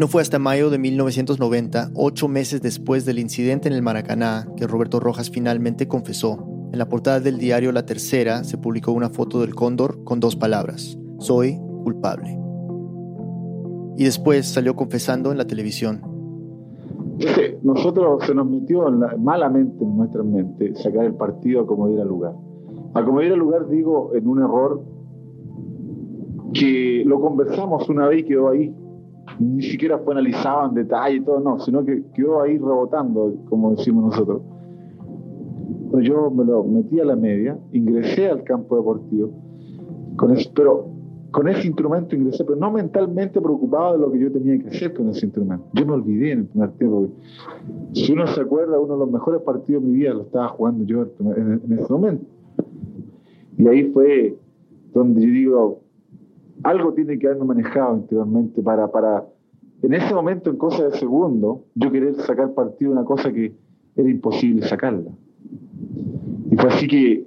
[0.00, 4.66] No fue hasta mayo de 1990, ocho meses después del incidente en el Maracaná, que
[4.66, 6.42] Roberto Rojas finalmente confesó.
[6.72, 10.36] En la portada del diario La Tercera se publicó una foto del cóndor con dos
[10.36, 12.38] palabras, soy culpable.
[13.98, 16.00] y después salió confesando en la televisión.
[17.62, 22.32] nosotros se nos metió malamente en nuestra mente sacar el partido a como diera lugar.
[22.94, 24.82] A como diera lugar digo en un error
[26.54, 28.74] que lo conversamos una vez y quedó ahí.
[29.38, 33.72] Ni siquiera fue analizado en detalle y todo, no, sino que quedó ahí rebotando, como
[33.72, 34.42] decimos nosotros.
[36.02, 39.30] yo me lo metí a la media, ingresé al campo deportivo,
[40.16, 40.86] con pero
[41.30, 44.94] con ese instrumento ingresé, pero no mentalmente preocupado de lo que yo tenía que hacer
[44.94, 45.64] con ese instrumento.
[45.74, 47.08] Yo me olvidé en el primer tiempo.
[47.92, 50.84] Si uno se acuerda, uno de los mejores partidos de mi vida lo estaba jugando
[50.84, 52.24] yo en ese momento.
[53.56, 54.36] Y ahí fue
[54.92, 55.80] donde yo digo,
[56.62, 59.24] algo tiene que haberme manejado interiormente para, para,
[59.82, 63.54] en ese momento, en cosa de segundo, yo querer sacar partido de una cosa que
[63.96, 65.10] era imposible sacarla.
[66.50, 67.26] Y fue así que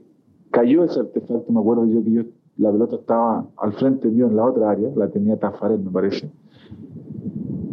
[0.52, 2.24] cayó ese artefacto, me acuerdo yo que yo,
[2.58, 6.30] la pelota estaba al frente mío en la otra área, la tenía Tafarel, me parece.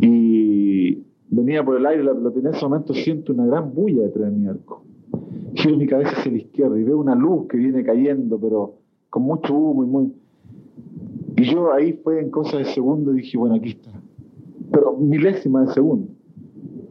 [0.00, 4.30] Y venía por el aire la pelota, en ese momento siento una gran bulla detrás
[4.30, 4.82] de mi arco.
[5.54, 8.76] Giro mi cabeza hacia la izquierda y veo una luz que viene cayendo, pero
[9.10, 10.12] con mucho humo y muy
[11.40, 13.90] y yo ahí fue en cosa de segundo, dije, bueno, aquí está.
[14.70, 16.08] Pero milésima de segundo.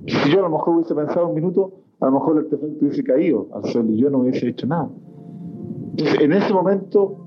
[0.07, 3.03] Si yo a lo mejor hubiese pensado un minuto, a lo mejor el artefacto hubiese
[3.03, 4.89] caído al sol y yo no hubiese hecho nada.
[5.91, 7.17] Entonces, en ese momento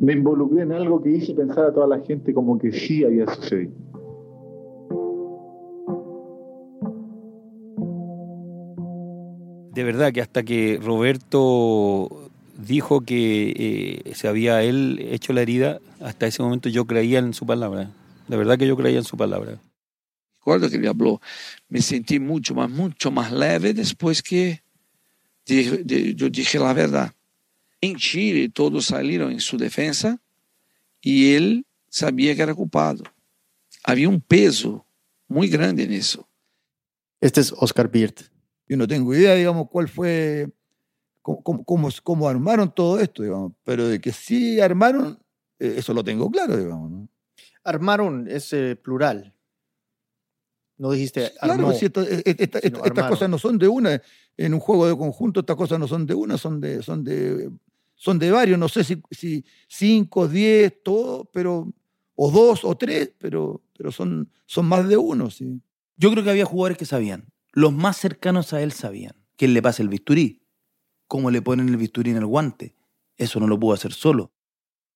[0.00, 3.26] me involucré en algo que hice pensar a toda la gente como que sí había
[3.26, 3.72] sucedido.
[9.74, 12.27] De verdad que hasta que Roberto
[12.58, 17.32] dijo que eh, se había él hecho la herida, hasta ese momento yo creía en
[17.32, 17.90] su palabra.
[18.26, 19.60] De verdad que yo creía en su palabra.
[20.40, 21.20] Recuerdo que él habló,
[21.68, 24.62] me sentí mucho más, mucho más leve después que
[25.46, 27.12] yo dije la verdad.
[27.80, 30.20] En Chile todos salieron en su defensa
[31.00, 33.04] y él sabía que era culpado.
[33.84, 34.84] Había un peso
[35.28, 36.28] muy grande en eso.
[37.20, 38.22] Este es Oscar Birt.
[38.66, 40.48] Yo no tengo idea, digamos, cuál fue
[41.42, 43.52] cómo, armaron todo esto, digamos.
[43.64, 45.18] Pero de que sí armaron,
[45.58, 47.08] eh, eso lo tengo claro, digamos.
[47.64, 49.34] Armaron es eh, plural.
[50.78, 54.00] No dijiste Claro, si eh, estas cosas no son de una.
[54.36, 57.50] En un juego de conjunto estas cosas no son de una, son de, son de,
[57.96, 58.58] son de varios.
[58.58, 61.72] No sé si, si cinco, diez, todo, pero
[62.14, 65.60] o dos o tres, pero, pero son, son más de uno, sí.
[65.96, 67.26] Yo creo que había jugadores que sabían.
[67.52, 69.14] Los más cercanos a él sabían.
[69.36, 70.37] que le pasa el bisturí
[71.08, 72.76] cómo le ponen el bisturí en el guante.
[73.16, 74.30] Eso no lo pudo hacer solo.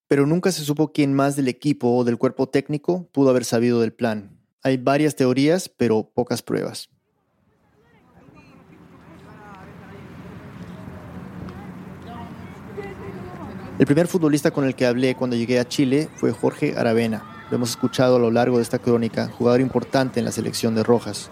[0.06, 3.80] Pero nunca se supo quién más del equipo o del cuerpo técnico pudo haber sabido
[3.80, 4.38] del plan.
[4.62, 6.90] Hay varias teorías, pero pocas pruebas.
[13.78, 17.46] El primer futbolista con el que hablé cuando llegué a Chile fue Jorge Aravena.
[17.50, 20.84] Lo hemos escuchado a lo largo de esta crónica, jugador importante en la selección de
[20.84, 21.30] Rojas.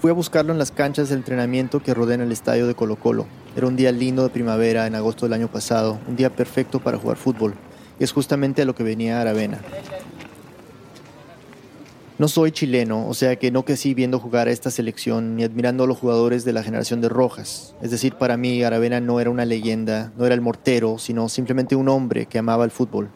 [0.00, 3.26] Fui a buscarlo en las canchas de entrenamiento que rodean el estadio de Colo Colo.
[3.56, 6.98] Era un día lindo de primavera en agosto del año pasado, un día perfecto para
[6.98, 7.54] jugar fútbol.
[8.00, 9.60] Y es justamente a lo que venía Aravena.
[12.18, 15.84] No soy chileno, o sea que no crecí viendo jugar a esta selección ni admirando
[15.84, 17.74] a los jugadores de la generación de Rojas.
[17.80, 21.76] Es decir, para mí Aravena no era una leyenda, no era el mortero, sino simplemente
[21.76, 23.08] un hombre que amaba el fútbol.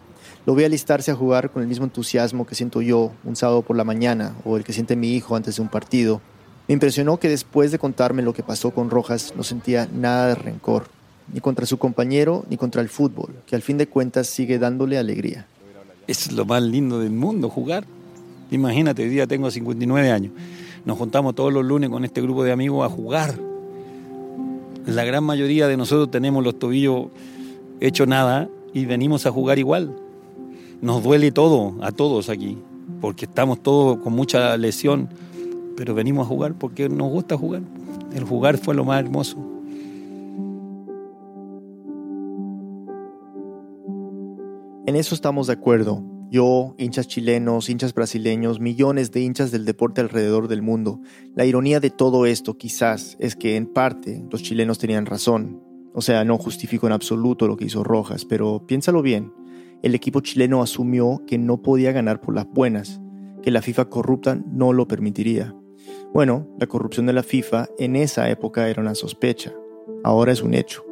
[0.47, 3.77] Lo vi alistarse a jugar con el mismo entusiasmo que siento yo un sábado por
[3.77, 6.21] la mañana o el que siente mi hijo antes de un partido.
[6.69, 10.35] Me impresionó que después de contarme lo que pasó con Rojas no sentía nada de
[10.35, 10.85] rencor,
[11.33, 14.99] ni contra su compañero ni contra el fútbol, que al fin de cuentas sigue dándole
[14.99, 15.47] alegría.
[16.07, 17.87] Es lo más lindo del mundo, jugar.
[18.51, 20.33] Imagínate, hoy día tengo 59 años.
[20.85, 23.39] Nos juntamos todos los lunes con este grupo de amigos a jugar.
[24.85, 27.07] La gran mayoría de nosotros tenemos los tobillos
[27.81, 29.97] hechos nada y venimos a jugar igual.
[30.83, 32.59] Nos duele todo, a todos aquí,
[33.01, 35.09] porque estamos todos con mucha lesión
[35.79, 37.63] pero venimos a jugar porque nos gusta jugar.
[38.13, 39.39] El jugar fue lo más hermoso.
[44.87, 46.03] En eso estamos de acuerdo.
[46.33, 51.01] Yo, hinchas chilenos, hinchas brasileños, millones de hinchas del deporte alrededor del mundo.
[51.37, 55.63] La ironía de todo esto quizás es que en parte los chilenos tenían razón.
[55.95, 59.33] O sea, no justifico en absoluto lo que hizo Rojas, pero piénsalo bien.
[59.85, 63.01] El equipo chileno asumió que no podía ganar por las buenas,
[63.45, 65.55] que la FIFA corrupta no lo permitiría.
[66.15, 69.53] Bueno, la corrupción de la FIFA en esa época era una sospecha,
[70.03, 70.85] ahora es un hecho.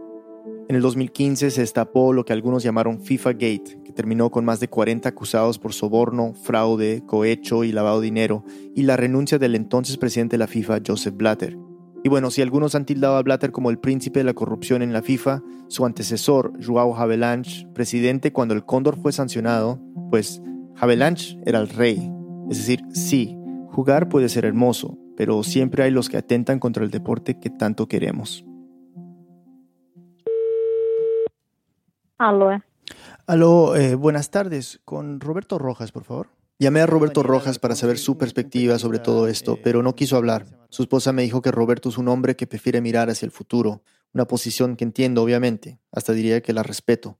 [0.69, 4.61] En el 2015 se destapó lo que algunos llamaron FIFA Gate, que terminó con más
[4.61, 8.45] de 40 acusados por soborno, fraude, cohecho y lavado de dinero,
[8.75, 11.57] y la renuncia del entonces presidente de la FIFA, Joseph Blatter.
[12.05, 14.93] Y bueno, si algunos han tildado a Blatter como el príncipe de la corrupción en
[14.93, 20.43] la FIFA, su antecesor, Joao Havelange, presidente cuando el Cóndor fue sancionado, pues
[20.77, 22.13] Havelange era el rey,
[22.51, 23.37] Es decir, sí,
[23.71, 27.89] jugar puede ser hermoso, pero siempre hay los que atentan contra el deporte que tanto
[27.89, 28.45] queremos.
[32.19, 32.63] Aló.
[33.27, 34.81] Aló, eh, buenas tardes.
[34.85, 36.29] Con Roberto Rojas, por favor.
[36.59, 40.47] Llamé a Roberto Rojas para saber su perspectiva sobre todo esto, pero no quiso hablar.
[40.71, 43.83] Su esposa me dijo que Roberto es un hombre que prefiere mirar hacia el futuro,
[44.15, 47.19] una posición que entiendo, obviamente, hasta diría que la respeto.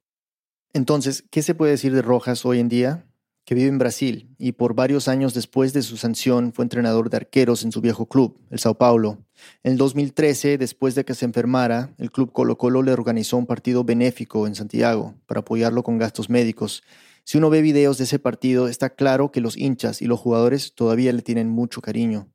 [0.73, 3.05] Entonces, ¿qué se puede decir de Rojas hoy en día?
[3.47, 7.17] Que vive en Brasil y por varios años después de su sanción fue entrenador de
[7.17, 9.25] arqueros en su viejo club, el Sao Paulo.
[9.63, 13.47] En el 2013, después de que se enfermara, el club Colo Colo le organizó un
[13.47, 16.83] partido benéfico en Santiago para apoyarlo con gastos médicos
[17.29, 20.77] si uno ve videos de ese partido, está claro que los hinchas y los jugadores
[20.77, 22.29] todavía le tienen mucho cariño.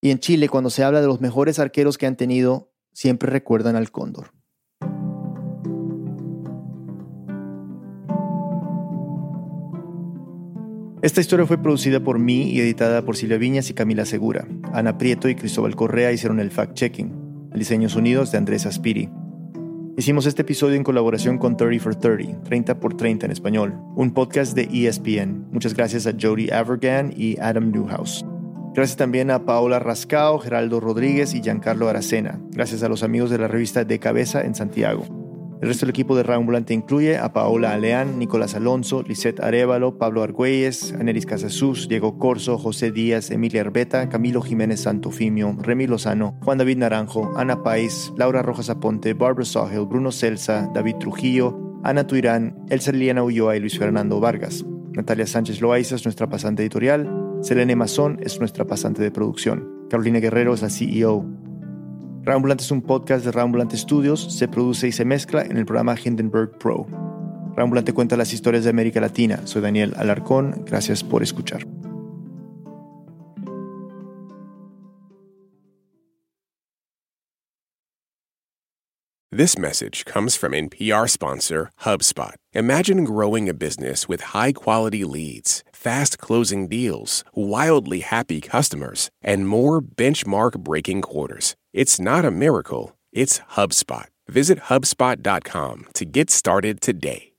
[0.00, 3.74] Y en Chile, cuando se habla de los mejores arqueros que han tenido, siempre recuerdan
[3.74, 4.35] al Cóndor.
[11.02, 14.48] Esta historia fue producida por mí y editada por Silvia Viñas y Camila Segura.
[14.72, 17.50] Ana Prieto y Cristóbal Correa hicieron el fact-checking.
[17.52, 19.10] El diseño sonidos de Andrés Aspiri.
[19.98, 24.12] Hicimos este episodio en colaboración con 30 for 30, 30 por 30 en español, un
[24.12, 25.48] podcast de ESPN.
[25.50, 28.24] Muchas gracias a Jody Avergan y Adam Newhouse.
[28.74, 32.40] Gracias también a Paola Rascao, Geraldo Rodríguez y Giancarlo Aracena.
[32.52, 35.25] Gracias a los amigos de la revista De Cabeza en Santiago.
[35.62, 40.22] El resto del equipo de Ambulante incluye a Paola Aleán, Nicolás Alonso, Lisette Arevalo, Pablo
[40.22, 46.58] Argüelles, Anelis Casasus, Diego Corso, José Díaz, Emilia Herbeta, Camilo Jiménez Santofimio, Remy Lozano, Juan
[46.58, 52.54] David Naranjo, Ana Pais, Laura Rojas Aponte, Barbara Sahel, Bruno Celsa, David Trujillo, Ana Tuirán,
[52.68, 54.62] Elsa Liliana Ulloa y Luis Fernando Vargas.
[54.92, 57.08] Natalia Sánchez Loaiza es nuestra pasante editorial,
[57.40, 61.24] Selene Mazón es nuestra pasante de producción, Carolina Guerrero es la CEO,
[62.26, 65.94] Rambulante es un podcast de Rambulante Studios, se produce y se mezcla en el programa
[65.94, 66.84] Hindenburg Pro.
[67.54, 69.46] Rambulante cuenta las historias de América Latina.
[69.46, 71.64] Soy Daniel Alarcón, gracias por escuchar.
[79.30, 82.34] This message comes from NPR sponsor HubSpot.
[82.54, 89.46] Imagine growing a business with high quality leads, fast closing deals, wildly happy customers, and
[89.46, 91.54] more benchmark breaking quarters.
[91.72, 94.06] It's not a miracle, it's HubSpot.
[94.26, 97.32] Visit HubSpot.com to get started today.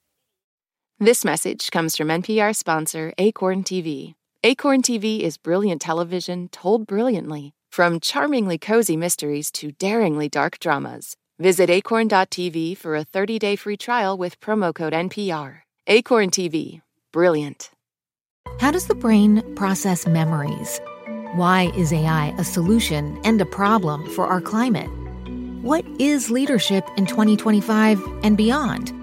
[0.98, 4.14] This message comes from NPR sponsor Acorn TV.
[4.44, 11.18] Acorn TV is brilliant television told brilliantly, from charmingly cozy mysteries to daringly dark dramas.
[11.38, 15.64] Visit acorn.tv for a 30 day free trial with promo code NPR.
[15.86, 16.82] Acorn TV,
[17.12, 17.72] brilliant.
[18.60, 20.82] How does the brain process memories?
[21.36, 24.90] Why is AI a solution and a problem for our climate?
[25.62, 28.94] What is leadership in 2025 and beyond?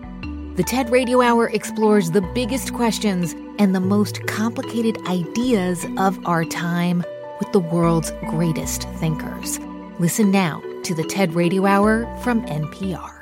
[0.56, 6.44] The TED Radio Hour explores the biggest questions and the most complicated ideas of our
[6.44, 7.04] time
[7.38, 9.60] with the world's greatest thinkers.
[9.98, 13.13] Listen now to the TED Radio Hour from NPR.